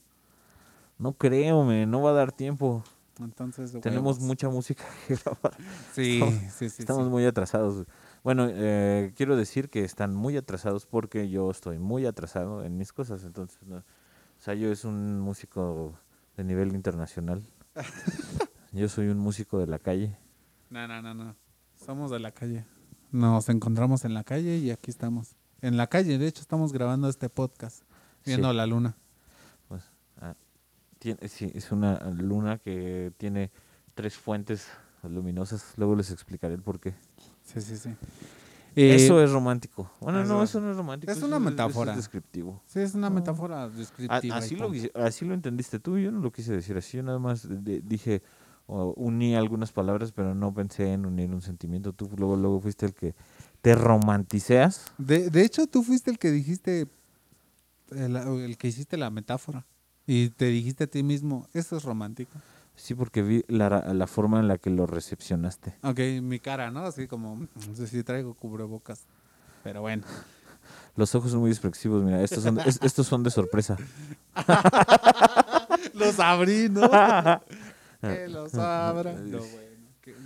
No 0.98 1.12
creo, 1.14 1.64
me, 1.64 1.86
no 1.86 2.02
va 2.02 2.10
a 2.10 2.14
dar 2.14 2.30
tiempo. 2.32 2.84
Entonces, 3.20 3.72
Tenemos 3.80 4.16
huevos. 4.16 4.20
mucha 4.20 4.48
música 4.48 4.84
que 5.06 5.16
grabar. 5.24 5.56
Sí, 5.92 6.14
estamos- 6.22 6.52
sí, 6.52 6.70
sí. 6.70 6.76
Estamos 6.82 7.04
sí. 7.04 7.10
muy 7.10 7.24
atrasados. 7.24 7.86
Bueno, 8.22 8.46
eh, 8.50 9.12
quiero 9.16 9.36
decir 9.36 9.68
que 9.70 9.84
están 9.84 10.14
muy 10.14 10.36
atrasados 10.36 10.86
porque 10.86 11.28
yo 11.28 11.50
estoy 11.50 11.78
muy 11.78 12.06
atrasado 12.06 12.64
en 12.64 12.76
mis 12.78 12.92
cosas. 12.92 13.24
Entonces, 13.24 13.58
no. 13.66 13.78
o 13.78 13.82
sea, 14.38 14.54
yo 14.54 14.70
es 14.72 14.84
un 14.84 15.20
músico 15.20 15.98
de 16.36 16.44
nivel 16.44 16.74
internacional. 16.74 17.42
Yo 18.72 18.88
soy 18.88 19.08
un 19.08 19.18
músico 19.18 19.58
de 19.58 19.66
la 19.66 19.78
calle. 19.78 20.16
No, 20.70 20.86
no, 20.88 21.00
no, 21.02 21.14
no. 21.14 21.36
Somos 21.84 22.10
de 22.10 22.18
la 22.18 22.32
calle. 22.32 22.64
Nos 23.12 23.48
encontramos 23.48 24.04
en 24.04 24.14
la 24.14 24.24
calle 24.24 24.56
y 24.58 24.70
aquí 24.70 24.90
estamos. 24.90 25.36
En 25.60 25.76
la 25.76 25.86
calle, 25.86 26.18
de 26.18 26.26
hecho, 26.26 26.40
estamos 26.42 26.72
grabando 26.72 27.08
este 27.08 27.28
podcast, 27.28 27.82
viendo 28.24 28.50
Sí. 28.50 28.56
la 28.56 28.66
luna. 28.66 28.96
Pues, 29.68 29.84
ah, 30.20 30.34
tiene- 30.98 31.28
sí, 31.28 31.50
es 31.54 31.70
una 31.72 32.00
luna 32.10 32.58
que 32.58 33.12
tiene 33.16 33.50
tres 33.94 34.16
fuentes 34.16 34.66
luminosas. 35.02 35.74
Luego 35.76 35.94
les 35.96 36.10
explicaré 36.10 36.54
el 36.54 36.62
por 36.62 36.80
qué. 36.80 36.94
Sí, 37.44 37.60
sí, 37.60 37.76
sí. 37.76 37.90
Eso 38.76 39.22
es 39.22 39.30
romántico. 39.30 39.90
Bueno, 40.00 40.20
eso 40.22 40.32
no, 40.34 40.42
es- 40.42 40.50
eso 40.50 40.60
no 40.60 40.70
es 40.70 40.76
romántico. 40.76 41.12
es 41.12 41.18
una 41.18 41.36
eso 41.36 41.40
metáfora. 41.40 41.92
es 41.92 41.96
descriptivo. 41.98 42.62
Sí, 42.66 42.80
es 42.80 42.94
una 42.94 43.08
No. 43.10 43.16
metáfora 43.16 43.68
descriptiva. 43.68 44.36
así, 44.36 44.56
lo, 44.56 44.70
así 44.94 45.24
lo 45.24 45.34
entendiste 45.34 45.78
tú, 45.78 45.98
yo 45.98 46.10
no 46.12 46.20
lo 46.20 46.32
quise 46.32 46.52
decir 46.52 46.76
así. 46.76 46.96
Yo 46.96 47.02
nada 47.02 47.18
más 47.18 47.46
de- 47.48 47.80
dije, 47.80 48.22
o 48.66 48.94
uní 48.96 49.34
algunas 49.36 49.72
palabras, 49.72 50.12
pero 50.12 50.34
no 50.34 50.52
pensé 50.54 50.92
en 50.92 51.04
unir 51.06 51.30
un 51.30 51.42
sentimiento. 51.42 51.92
Tú 51.92 52.10
luego, 52.16 52.36
luego 52.36 52.60
fuiste 52.60 52.86
el 52.86 52.94
que 52.94 53.14
te 53.62 53.74
romanticeas. 53.74 54.86
De, 54.98 55.28
de 55.30 55.42
hecho, 55.44 55.66
tú 55.66 55.82
fuiste 55.82 56.10
el 56.10 56.18
que 56.18 56.30
dijiste, 56.30 56.86
el, 57.90 58.16
el 58.16 58.56
que 58.56 58.68
hiciste 58.68 58.96
la 58.96 59.10
metáfora. 59.10 59.66
Y 60.06 60.28
te 60.30 60.46
dijiste 60.46 60.84
a 60.84 60.86
ti 60.86 61.02
mismo, 61.02 61.46
eso 61.54 61.76
es 61.76 61.82
romántico. 61.82 62.32
Sí, 62.76 62.94
porque 62.94 63.22
vi 63.22 63.44
la, 63.48 63.68
la 63.94 64.06
forma 64.06 64.40
en 64.40 64.48
la 64.48 64.58
que 64.58 64.68
lo 64.70 64.86
recepcionaste. 64.86 65.76
Ok, 65.82 65.98
mi 66.22 66.40
cara, 66.40 66.70
¿no? 66.70 66.80
Así 66.80 67.06
como, 67.06 67.36
no 67.68 67.74
sé 67.74 67.86
si 67.86 68.02
traigo 68.02 68.34
cubrebocas. 68.34 69.06
Pero 69.62 69.80
bueno. 69.80 70.04
Los 70.96 71.14
ojos 71.14 71.30
son 71.30 71.40
muy 71.40 71.50
expresivos, 71.50 72.02
mira, 72.02 72.22
estos 72.22 72.42
son, 72.42 72.58
es- 72.60 72.80
estos 72.82 73.06
son 73.06 73.22
de 73.22 73.30
sorpresa. 73.30 73.76
Los 75.94 76.18
abrí, 76.20 76.68
¿no? 76.68 76.88
que 78.00 78.28
los 78.28 78.54
abran. 78.54 79.30
No, 79.30 79.38
bueno. 79.38 79.74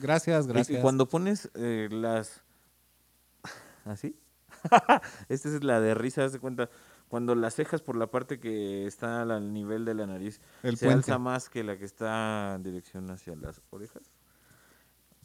Gracias, 0.00 0.46
gracias. 0.46 0.78
Y 0.78 0.82
cuando 0.82 1.08
pones 1.08 1.50
eh, 1.54 1.88
las... 1.90 2.42
¿Así? 3.84 4.16
Esta 5.28 5.48
es 5.48 5.62
la 5.62 5.80
de 5.80 5.94
risa, 5.94 6.28
de 6.28 6.38
cuenta. 6.38 6.68
Cuando 7.08 7.34
las 7.34 7.54
cejas 7.54 7.80
por 7.82 7.96
la 7.96 8.06
parte 8.08 8.38
que 8.38 8.86
está 8.86 9.22
al 9.22 9.52
nivel 9.52 9.84
de 9.84 9.94
la 9.94 10.06
nariz 10.06 10.40
El 10.62 10.76
se 10.76 10.86
puente. 10.86 11.10
alza 11.10 11.18
más 11.18 11.48
que 11.48 11.64
la 11.64 11.76
que 11.78 11.84
está 11.86 12.54
en 12.54 12.62
dirección 12.62 13.10
hacia 13.10 13.34
las 13.36 13.60
orejas. 13.70 14.02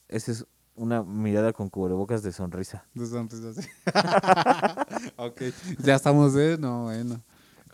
Esa 0.08 0.32
es 0.32 0.46
una 0.76 1.04
mirada 1.04 1.54
con 1.54 1.70
cubrebocas 1.70 2.24
de 2.24 2.32
sonrisa. 2.32 2.86
De 2.94 3.06
sonrisa, 3.06 3.54
sí. 3.62 3.68
ok, 5.18 5.42
ya 5.80 5.96
estamos, 5.96 6.36
¿eh? 6.36 6.58
No, 6.60 6.84
bueno. 6.86 7.22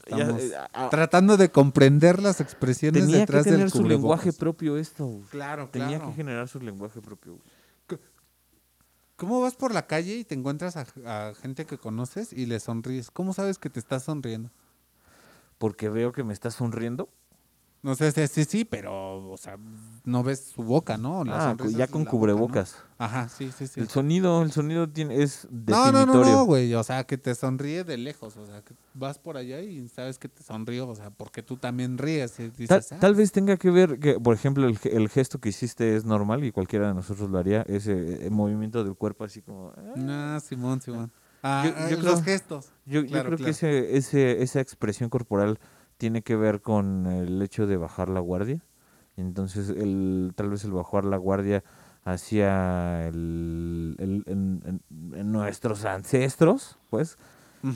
Estamos 0.06 0.42
eh, 0.42 0.52
a- 0.74 0.90
tratando 0.90 1.38
de 1.38 1.50
comprender 1.52 2.20
las 2.22 2.42
expresiones 2.42 3.02
tenía 3.04 3.18
que 3.18 3.20
detrás 3.22 3.46
del 3.46 3.54
tener 3.56 3.70
su 3.70 3.84
lenguaje 3.88 4.32
cubrebocas. 4.32 4.38
propio 4.40 4.78
esto. 4.78 5.22
Claro, 5.30 5.70
Tenía 5.70 5.98
claro. 5.98 6.08
que 6.10 6.16
generar 6.16 6.48
su 6.48 6.60
lenguaje 6.60 7.00
propio. 7.02 7.38
¿Cómo 9.20 9.42
vas 9.42 9.58
por 9.58 9.74
la 9.74 9.86
calle 9.86 10.16
y 10.16 10.24
te 10.24 10.34
encuentras 10.34 10.78
a, 10.78 11.34
gente 11.42 11.66
que 11.66 11.78
conoces 11.78 12.32
y 12.32 12.46
le 12.46 12.58
sonríes? 12.62 13.12
¿Cómo 13.12 13.34
sabes 13.34 13.58
que 13.58 13.70
te 13.70 13.78
estás 13.78 14.04
sonriendo? 14.04 14.50
Porque 15.58 15.90
veo 15.90 16.14
que 16.14 16.24
me 16.24 16.32
está 16.32 16.52
sonriendo. 16.52 17.10
No 17.82 17.96
sé, 17.96 18.12
sí, 18.12 18.28
sí, 18.28 18.44
sí, 18.44 18.66
pero, 18.66 19.30
o 19.32 19.38
sea, 19.38 19.58
no 20.04 20.22
ves 20.22 20.52
su 20.54 20.64
boca, 20.64 20.98
¿no? 20.98 21.24
La 21.24 21.38
Ah, 21.38 21.50
sonrisa 21.52 21.78
ya 21.78 21.88
con 21.88 22.02
boca, 22.02 22.12
¿no? 22.12 22.20
cubrebocas. 22.20 22.76
Ajá, 22.98 23.30
sí, 23.30 23.54
sí, 23.58 23.68
sí. 23.68 23.80
El 23.80 23.88
sonido, 23.88 24.42
el 24.42 24.52
sonido 24.52 24.90
tiene, 24.90 25.24
es 25.24 25.48
No, 25.50 25.86
definitorio. 25.86 26.06
no, 26.06 26.14
no, 26.26 26.32
no, 26.40 26.44
güey. 26.44 26.74
O 26.74 26.84
sea, 26.84 27.06
que 27.06 27.18
te 27.18 27.34
sonríe 27.36 27.86
de 27.86 27.96
lejos. 27.98 28.36
O 28.36 28.46
sea, 28.46 28.62
que 28.64 28.74
vas 28.94 29.18
por 29.18 29.38
allá 29.38 29.62
y 29.62 29.88
sabes 29.88 30.20
que 30.20 30.28
te 30.28 30.44
sonrío. 30.44 30.90
O 30.90 30.96
sea, 30.96 31.10
porque 31.10 31.42
tú 31.42 31.56
también 31.56 31.98
ríes. 31.98 32.38
Y 32.42 32.50
Tal, 32.50 32.58
dices, 32.58 32.92
"Ah, 32.92 32.98
tal 33.00 33.16
vez 33.16 33.32
tenga 33.32 33.56
que 33.56 33.72
ver 33.72 33.98
que, 34.00 34.20
por 34.20 34.36
ejemplo, 34.36 34.68
el, 34.68 34.78
el 34.84 35.08
gesto 35.08 35.40
que 35.40 35.48
hiciste 35.48 35.96
es 35.96 36.04
normal 36.04 36.44
y 36.44 36.52
cualquiera 36.52 36.90
de 36.90 36.96
nosotros 36.96 37.30
lo 37.30 37.38
haría, 37.38 37.62
ese 37.62 38.26
eh, 38.26 38.30
movimiento 38.30 38.84
del 38.84 38.96
cuerpo 38.96 39.24
así 39.24 39.42
como... 39.42 39.72
ah. 39.78 40.36
Ah, 40.36 40.40
Simón, 40.46 40.82
Simón. 40.82 41.14
Ah, 41.42 41.64
Yo- 41.66 41.96
yo 41.96 42.02
los 42.04 42.16
creo- 42.16 42.24
gestos. 42.24 42.66
Yo, 42.86 43.02
yo 43.04 43.08
creo 43.08 43.24
claro. 43.24 43.38
que 43.38 43.50
ese, 43.52 43.96
ese, 43.96 44.44
esa 44.44 44.60
expresión 44.60 45.10
corporal 45.10 45.58
tiene 46.00 46.22
que 46.24 46.36
ver 46.38 46.62
con 46.62 47.06
el 47.08 47.42
hecho 47.42 47.68
de 47.68 47.76
bajar 47.78 48.08
la 48.10 48.22
guardia. 48.22 48.64
Entonces, 49.18 49.70
el, 49.70 50.32
tal 50.36 50.50
vez 50.50 50.64
el 50.64 50.72
bajar 50.72 51.04
la 51.04 51.18
guardia 51.18 51.62
hacia 52.06 53.06
el, 53.08 53.96
el- 54.00 54.24
en- 54.26 54.82
nuestros 55.32 55.84
ancestros, 55.86 56.80
pues, 56.90 57.18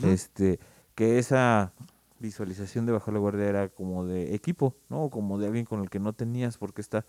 este 0.02 0.58
que 0.94 1.18
esa 1.18 1.72
visualización 2.18 2.86
de 2.86 2.92
bajar 2.92 3.12
la 3.12 3.20
guardia 3.20 3.44
era 3.46 3.68
como 3.68 4.06
de 4.06 4.34
equipo, 4.34 4.74
¿no? 4.88 5.10
Como 5.10 5.38
de 5.38 5.46
alguien 5.48 5.66
con 5.66 5.82
el 5.82 5.90
que 5.90 5.98
no 6.00 6.14
tenías 6.14 6.56
porque 6.56 6.80
está 6.80 7.04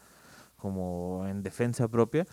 como 0.58 1.23
en 1.28 1.41
defensa 1.41 1.88
propia. 1.88 2.28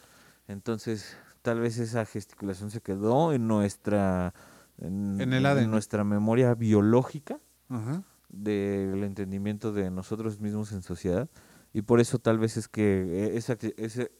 Entonces, 0.48 1.16
tal 1.42 1.60
vez 1.60 1.78
esa 1.78 2.04
gesticulación 2.04 2.72
se 2.72 2.80
quedó 2.80 3.32
en 3.32 3.46
nuestra 3.46 4.34
en, 4.78 5.20
En 5.20 5.32
el 5.32 5.46
en 5.46 5.70
nuestra 5.70 6.02
memoria 6.02 6.54
biológica 6.54 7.38
Ajá. 7.68 8.02
Del 8.32 9.04
entendimiento 9.04 9.72
de 9.72 9.90
nosotros 9.90 10.40
mismos 10.40 10.72
en 10.72 10.82
sociedad 10.82 11.28
y 11.72 11.82
por 11.82 12.00
eso 12.00 12.18
tal 12.18 12.38
vez 12.38 12.56
es 12.56 12.66
que 12.68 13.02
eh, 13.26 13.36
esa 13.36 13.56
ese 13.76 14.10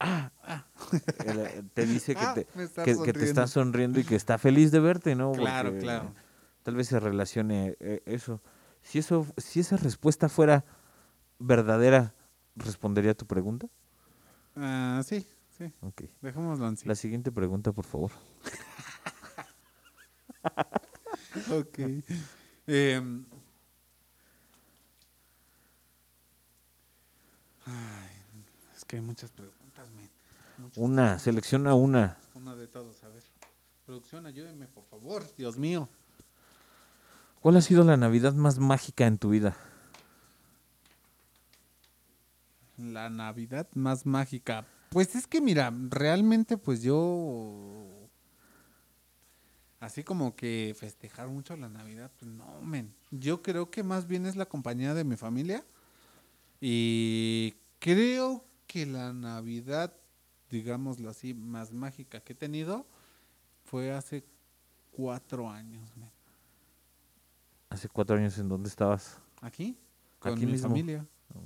ah, 0.00 0.32
ah, 0.42 0.66
el- 1.24 1.68
te 1.74 1.84
dice 1.86 2.14
que 2.14 2.20
Ah, 2.26 2.34
te 2.34 2.46
que, 2.84 2.96
que 3.04 3.12
te 3.12 3.24
está 3.24 3.46
sonriendo 3.46 3.98
y 4.00 4.04
que 4.04 4.14
está 4.16 4.38
feliz 4.38 4.70
de 4.70 4.80
verte, 4.80 5.14
¿no? 5.14 5.32
Claro, 5.32 5.70
Porque 5.70 5.80
claro. 5.84 6.14
Tal 6.62 6.74
vez 6.74 6.88
se 6.88 6.98
relacione 6.98 7.76
eh, 7.80 8.02
eso. 8.06 8.40
Si 8.82 8.98
eso, 8.98 9.26
si 9.36 9.60
esa 9.60 9.76
respuesta 9.76 10.28
fuera 10.28 10.64
verdadera, 11.38 12.14
¿respondería 12.56 13.12
a 13.12 13.14
tu 13.14 13.26
pregunta? 13.26 13.68
Ah, 14.56 15.00
sí, 15.04 15.26
sí. 15.56 15.72
Ok. 15.80 16.02
Dejémoslo 16.22 16.66
en 16.68 16.76
sí. 16.76 16.88
La 16.88 16.94
siguiente 16.94 17.30
pregunta, 17.32 17.72
por 17.72 17.84
favor. 17.84 18.10
Ok. 21.50 21.78
Em, 22.66 23.24
ay, 27.66 28.44
es 28.74 28.84
que 28.84 28.96
hay 28.96 29.02
muchas 29.02 29.30
preguntas, 29.30 29.90
men. 29.90 30.10
Muchas 30.58 30.78
Una, 30.78 31.18
selecciona 31.18 31.74
una. 31.74 32.16
Una 32.34 32.54
de 32.56 32.66
todos, 32.66 33.02
a 33.04 33.08
ver. 33.08 33.22
Producción, 33.84 34.26
ayúdenme, 34.26 34.66
por 34.66 34.84
favor. 34.84 35.24
Dios 35.36 35.58
mío. 35.58 35.88
¿Cuál 37.40 37.56
ha 37.56 37.60
sido 37.60 37.84
la 37.84 37.96
Navidad 37.96 38.34
más 38.34 38.58
mágica 38.58 39.06
en 39.06 39.18
tu 39.18 39.30
vida? 39.30 39.56
La 42.76 43.08
Navidad 43.08 43.68
más 43.74 44.06
mágica. 44.06 44.66
Pues 44.90 45.14
es 45.14 45.26
que 45.26 45.40
mira, 45.40 45.72
realmente 45.90 46.56
pues 46.56 46.82
yo 46.82 48.08
así 49.80 50.02
como 50.02 50.34
que 50.34 50.74
festejar 50.78 51.28
mucho 51.28 51.56
la 51.56 51.68
Navidad, 51.68 52.10
pues 52.18 52.30
no, 52.30 52.60
men. 52.62 52.94
Yo 53.10 53.42
creo 53.42 53.70
que 53.70 53.82
más 53.82 54.06
bien 54.06 54.26
es 54.26 54.36
la 54.36 54.46
compañía 54.46 54.94
de 54.94 55.04
mi 55.04 55.16
familia 55.16 55.64
y 56.60 57.54
creo 57.78 58.44
que 58.66 58.86
la 58.86 59.12
Navidad, 59.12 59.92
digámoslo 60.50 61.10
así, 61.10 61.34
más 61.34 61.72
mágica 61.72 62.20
que 62.20 62.32
he 62.32 62.36
tenido 62.36 62.86
fue 63.64 63.92
hace 63.92 64.24
cuatro 64.92 65.50
años. 65.50 65.88
Hace 67.68 67.88
cuatro 67.88 68.16
años 68.16 68.38
en 68.38 68.48
dónde 68.48 68.68
estabas. 68.68 69.18
Aquí, 69.40 69.76
con 70.18 70.32
Aquí 70.32 70.46
mi 70.46 70.52
mismo. 70.52 70.68
familia. 70.68 71.06
Oh. 71.34 71.42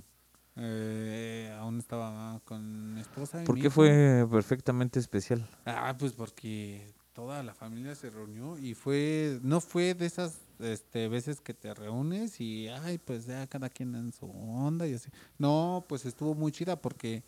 Eh, 0.56 1.56
aún 1.58 1.78
estaba 1.78 2.40
con 2.44 2.94
mi 2.94 3.00
esposa. 3.00 3.42
y 3.42 3.46
¿Por 3.46 3.54
mi 3.56 3.62
qué 3.62 3.66
hijo. 3.68 3.74
fue 3.76 4.26
perfectamente 4.30 4.98
especial? 4.98 5.48
Ah, 5.64 5.96
pues 5.98 6.12
porque 6.12 6.92
toda 7.14 7.42
la 7.42 7.54
familia 7.54 7.94
se 7.94 8.10
reunió 8.10 8.58
y 8.58 8.74
fue, 8.74 9.38
no 9.42 9.60
fue 9.60 9.94
de 9.94 10.06
esas 10.06 10.38
este, 10.62 11.08
veces 11.08 11.40
que 11.40 11.54
te 11.54 11.74
reúnes 11.74 12.40
y, 12.40 12.68
ay, 12.68 12.98
pues 12.98 13.26
ya 13.26 13.46
cada 13.46 13.68
quien 13.68 13.94
en 13.94 14.12
su 14.12 14.26
onda 14.26 14.86
y 14.86 14.94
así. 14.94 15.10
No, 15.38 15.84
pues 15.88 16.06
estuvo 16.06 16.34
muy 16.34 16.52
chida 16.52 16.80
porque 16.80 17.22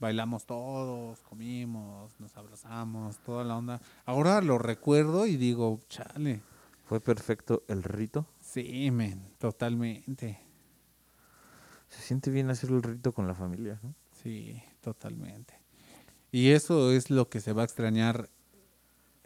bailamos 0.00 0.46
todos, 0.46 1.20
comimos, 1.20 2.12
nos 2.18 2.36
abrazamos, 2.36 3.18
toda 3.18 3.44
la 3.44 3.56
onda. 3.56 3.80
Ahora 4.04 4.40
lo 4.40 4.58
recuerdo 4.58 5.26
y 5.26 5.36
digo, 5.36 5.80
chale, 5.88 6.42
¿Fue 6.88 7.00
perfecto 7.00 7.64
el 7.68 7.82
rito? 7.82 8.24
sí, 8.40 8.90
men, 8.90 9.20
totalmente. 9.36 10.40
Se 11.90 12.00
siente 12.00 12.30
bien 12.30 12.48
hacer 12.48 12.70
el 12.70 12.82
rito 12.82 13.12
con 13.12 13.28
la 13.28 13.34
familia, 13.34 13.78
¿no? 13.82 13.94
Sí, 14.22 14.62
totalmente. 14.80 15.52
Y 16.32 16.50
eso 16.52 16.90
es 16.90 17.10
lo 17.10 17.28
que 17.28 17.40
se 17.40 17.52
va 17.52 17.60
a 17.60 17.64
extrañar 17.66 18.30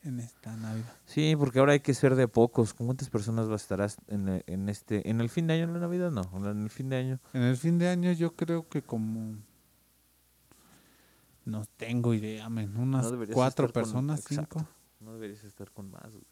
en 0.05 0.21
esta 0.21 0.57
Navidad. 0.57 0.97
Sí, 1.07 1.35
porque 1.39 1.59
ahora 1.61 1.73
hay 1.73 1.81
que 1.81 1.95
ser 1.95 2.15
de 2.17 2.27
pocos. 2.29 2.75
¿Con 2.75 2.87
cuántas 2.87 3.09
personas 3.11 3.49
va 3.49 3.53
a 3.55 3.57
estar 3.57 3.87
en, 4.09 4.43
en 4.47 4.69
este, 4.69 5.09
en 5.09 5.21
el 5.21 5.29
fin 5.29 5.47
de 5.47 5.55
año, 5.55 5.65
en 5.65 5.75
la 5.75 5.81
Navidad? 5.81 6.11
No, 6.11 6.29
en 6.51 6.63
el 6.63 6.71
fin 6.71 6.89
de 6.89 6.97
año. 6.97 7.21
En 7.33 7.43
el 7.43 7.57
fin 7.57 7.79
de 7.79 7.89
año 7.89 8.13
yo 8.13 8.35
creo 8.35 8.69
que 8.69 8.83
como... 8.83 9.37
No 11.45 11.65
tengo 11.77 12.15
idea, 12.15 12.49
men. 12.49 12.77
Unas 12.77 13.13
cuatro 13.33 13.67
con- 13.67 13.73
personas, 13.73 14.21
exacto. 14.21 14.61
cinco. 14.61 14.71
No 15.01 15.15
deberías 15.15 15.43
estar 15.45 15.71
con 15.73 15.91
más. 15.91 16.11
güey. 16.13 16.25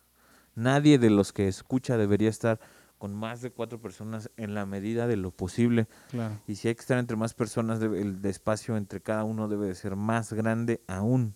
Nadie 0.55 0.99
de 0.99 1.11
los 1.11 1.33
que 1.33 1.49
escucha 1.49 1.97
debería 1.97 2.29
estar 2.29 2.61
con 2.99 3.15
más 3.15 3.41
de 3.41 3.51
cuatro 3.51 3.81
personas 3.81 4.31
en 4.37 4.55
la 4.55 4.67
medida 4.67 5.07
de 5.07 5.17
lo 5.17 5.31
posible. 5.33 5.89
Claro. 6.11 6.39
Y 6.47 6.57
si 6.57 6.69
hay 6.69 6.75
que 6.75 6.81
estar 6.83 6.99
entre 6.99 7.17
más 7.17 7.35
personas, 7.35 7.81
debe- 7.81 8.01
el 8.01 8.25
espacio 8.25 8.77
entre 8.77 9.01
cada 9.01 9.25
uno 9.25 9.49
debe 9.49 9.67
de 9.67 9.75
ser 9.75 9.97
más 9.97 10.33
grande 10.33 10.83
aún. 10.87 11.35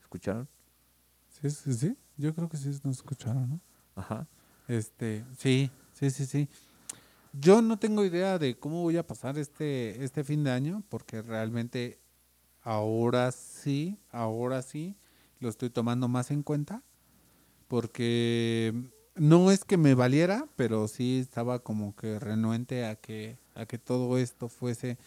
¿Escucharon? 0.00 0.48
Sí, 1.42 1.50
sí, 1.50 1.74
sí. 1.74 1.96
Yo 2.16 2.34
creo 2.34 2.48
que 2.48 2.56
sí 2.56 2.68
nos 2.84 2.96
escucharon, 2.96 3.48
¿no? 3.48 3.60
Ajá. 3.96 4.26
Este, 4.68 5.24
sí, 5.36 5.70
sí, 5.92 6.10
sí, 6.10 6.24
sí. 6.24 6.48
Yo 7.32 7.62
no 7.62 7.78
tengo 7.78 8.04
idea 8.04 8.38
de 8.38 8.58
cómo 8.58 8.82
voy 8.82 8.96
a 8.96 9.06
pasar 9.06 9.38
este, 9.38 10.04
este 10.04 10.22
fin 10.22 10.44
de 10.44 10.52
año, 10.52 10.82
porque 10.88 11.22
realmente 11.22 11.98
ahora 12.62 13.32
sí, 13.32 13.98
ahora 14.10 14.62
sí, 14.62 14.96
lo 15.40 15.48
estoy 15.48 15.70
tomando 15.70 16.08
más 16.08 16.30
en 16.30 16.42
cuenta, 16.42 16.82
porque 17.68 18.74
no 19.16 19.50
es 19.50 19.64
que 19.64 19.76
me 19.76 19.94
valiera, 19.94 20.46
pero 20.56 20.86
sí 20.88 21.18
estaba 21.18 21.58
como 21.58 21.96
que 21.96 22.18
renuente 22.18 22.84
a 22.84 22.96
que, 22.96 23.38
a 23.54 23.66
que 23.66 23.78
todo 23.78 24.18
esto 24.18 24.48
fuese 24.48 24.98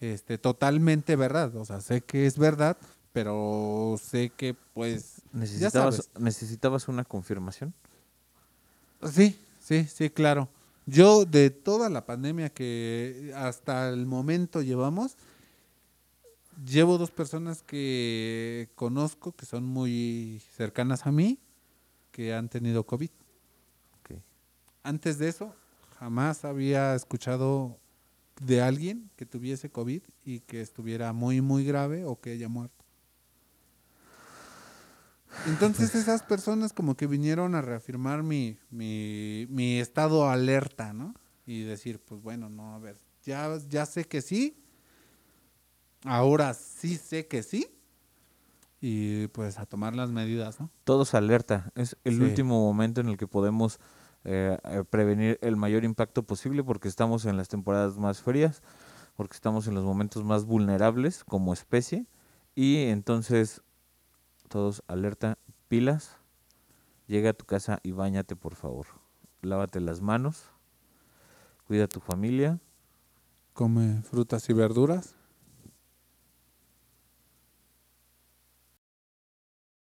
este, 0.00 0.38
totalmente 0.38 1.14
verdad. 1.14 1.54
O 1.56 1.64
sea, 1.64 1.80
sé 1.80 2.00
que 2.00 2.26
es 2.26 2.38
verdad, 2.38 2.76
pero 3.12 3.96
sé 4.02 4.30
que 4.30 4.54
pues... 4.74 5.15
¿Necesitabas. 5.36 6.08
¿Necesitabas 6.18 6.88
una 6.88 7.04
confirmación? 7.04 7.74
Sí, 9.12 9.38
sí, 9.60 9.84
sí, 9.84 10.08
claro. 10.08 10.48
Yo 10.86 11.24
de 11.26 11.50
toda 11.50 11.90
la 11.90 12.06
pandemia 12.06 12.48
que 12.48 13.32
hasta 13.36 13.90
el 13.90 14.06
momento 14.06 14.62
llevamos, 14.62 15.16
llevo 16.64 16.96
dos 16.96 17.10
personas 17.10 17.62
que 17.62 18.70
conozco 18.76 19.32
que 19.32 19.44
son 19.44 19.64
muy 19.64 20.40
cercanas 20.56 21.06
a 21.06 21.12
mí, 21.12 21.38
que 22.12 22.32
han 22.32 22.48
tenido 22.48 22.84
COVID. 22.84 23.10
Antes 24.82 25.18
de 25.18 25.28
eso, 25.28 25.52
jamás 25.98 26.44
había 26.44 26.94
escuchado 26.94 27.76
de 28.40 28.62
alguien 28.62 29.10
que 29.16 29.26
tuviese 29.26 29.68
COVID 29.68 30.00
y 30.24 30.38
que 30.40 30.60
estuviera 30.60 31.12
muy, 31.12 31.40
muy 31.40 31.64
grave 31.64 32.04
o 32.04 32.20
que 32.20 32.30
haya 32.30 32.48
muerto. 32.48 32.75
Entonces 35.46 35.94
esas 35.94 36.22
personas 36.22 36.72
como 36.72 36.96
que 36.96 37.06
vinieron 37.06 37.54
a 37.54 37.62
reafirmar 37.62 38.22
mi, 38.22 38.58
mi, 38.70 39.46
mi 39.50 39.78
estado 39.78 40.28
alerta, 40.28 40.92
¿no? 40.92 41.14
Y 41.46 41.62
decir, 41.62 42.00
pues 42.00 42.20
bueno, 42.22 42.48
no, 42.48 42.74
a 42.74 42.78
ver, 42.78 42.96
ya, 43.24 43.56
ya 43.68 43.86
sé 43.86 44.04
que 44.06 44.22
sí, 44.22 44.56
ahora 46.04 46.54
sí 46.54 46.96
sé 46.96 47.26
que 47.26 47.42
sí, 47.42 47.68
y 48.80 49.26
pues 49.28 49.58
a 49.58 49.66
tomar 49.66 49.94
las 49.96 50.10
medidas, 50.10 50.60
¿no? 50.60 50.70
Todos 50.84 51.14
alerta. 51.14 51.72
Es 51.74 51.96
el 52.04 52.16
Sí. 52.16 52.22
último 52.22 52.60
momento 52.60 53.00
en 53.00 53.08
el 53.08 53.16
que 53.16 53.26
podemos 53.26 53.80
eh, 54.24 54.58
eh, 54.64 54.84
prevenir 54.88 55.38
el 55.40 55.56
mayor 55.56 55.84
impacto 55.84 56.24
posible 56.24 56.62
porque 56.64 56.88
estamos 56.88 57.24
en 57.26 57.36
las 57.36 57.48
temporadas 57.48 57.96
más 57.96 58.20
frías, 58.22 58.62
porque 59.16 59.34
estamos 59.34 59.66
en 59.68 59.74
los 59.74 59.84
momentos 59.84 60.24
más 60.24 60.44
vulnerables 60.44 61.24
como 61.24 61.52
especie. 61.52 62.06
Y 62.54 62.84
entonces, 62.86 63.62
todos 64.46 64.82
alerta, 64.86 65.38
pilas. 65.68 66.16
Llega 67.06 67.30
a 67.30 67.34
tu 67.34 67.44
casa 67.44 67.80
y 67.82 67.92
bañate, 67.92 68.36
por 68.36 68.54
favor. 68.54 68.86
Lávate 69.42 69.80
las 69.80 70.00
manos. 70.00 70.44
Cuida 71.66 71.84
a 71.84 71.88
tu 71.88 72.00
familia. 72.00 72.60
Come 73.52 74.02
frutas 74.02 74.48
y 74.48 74.52
verduras. 74.52 75.15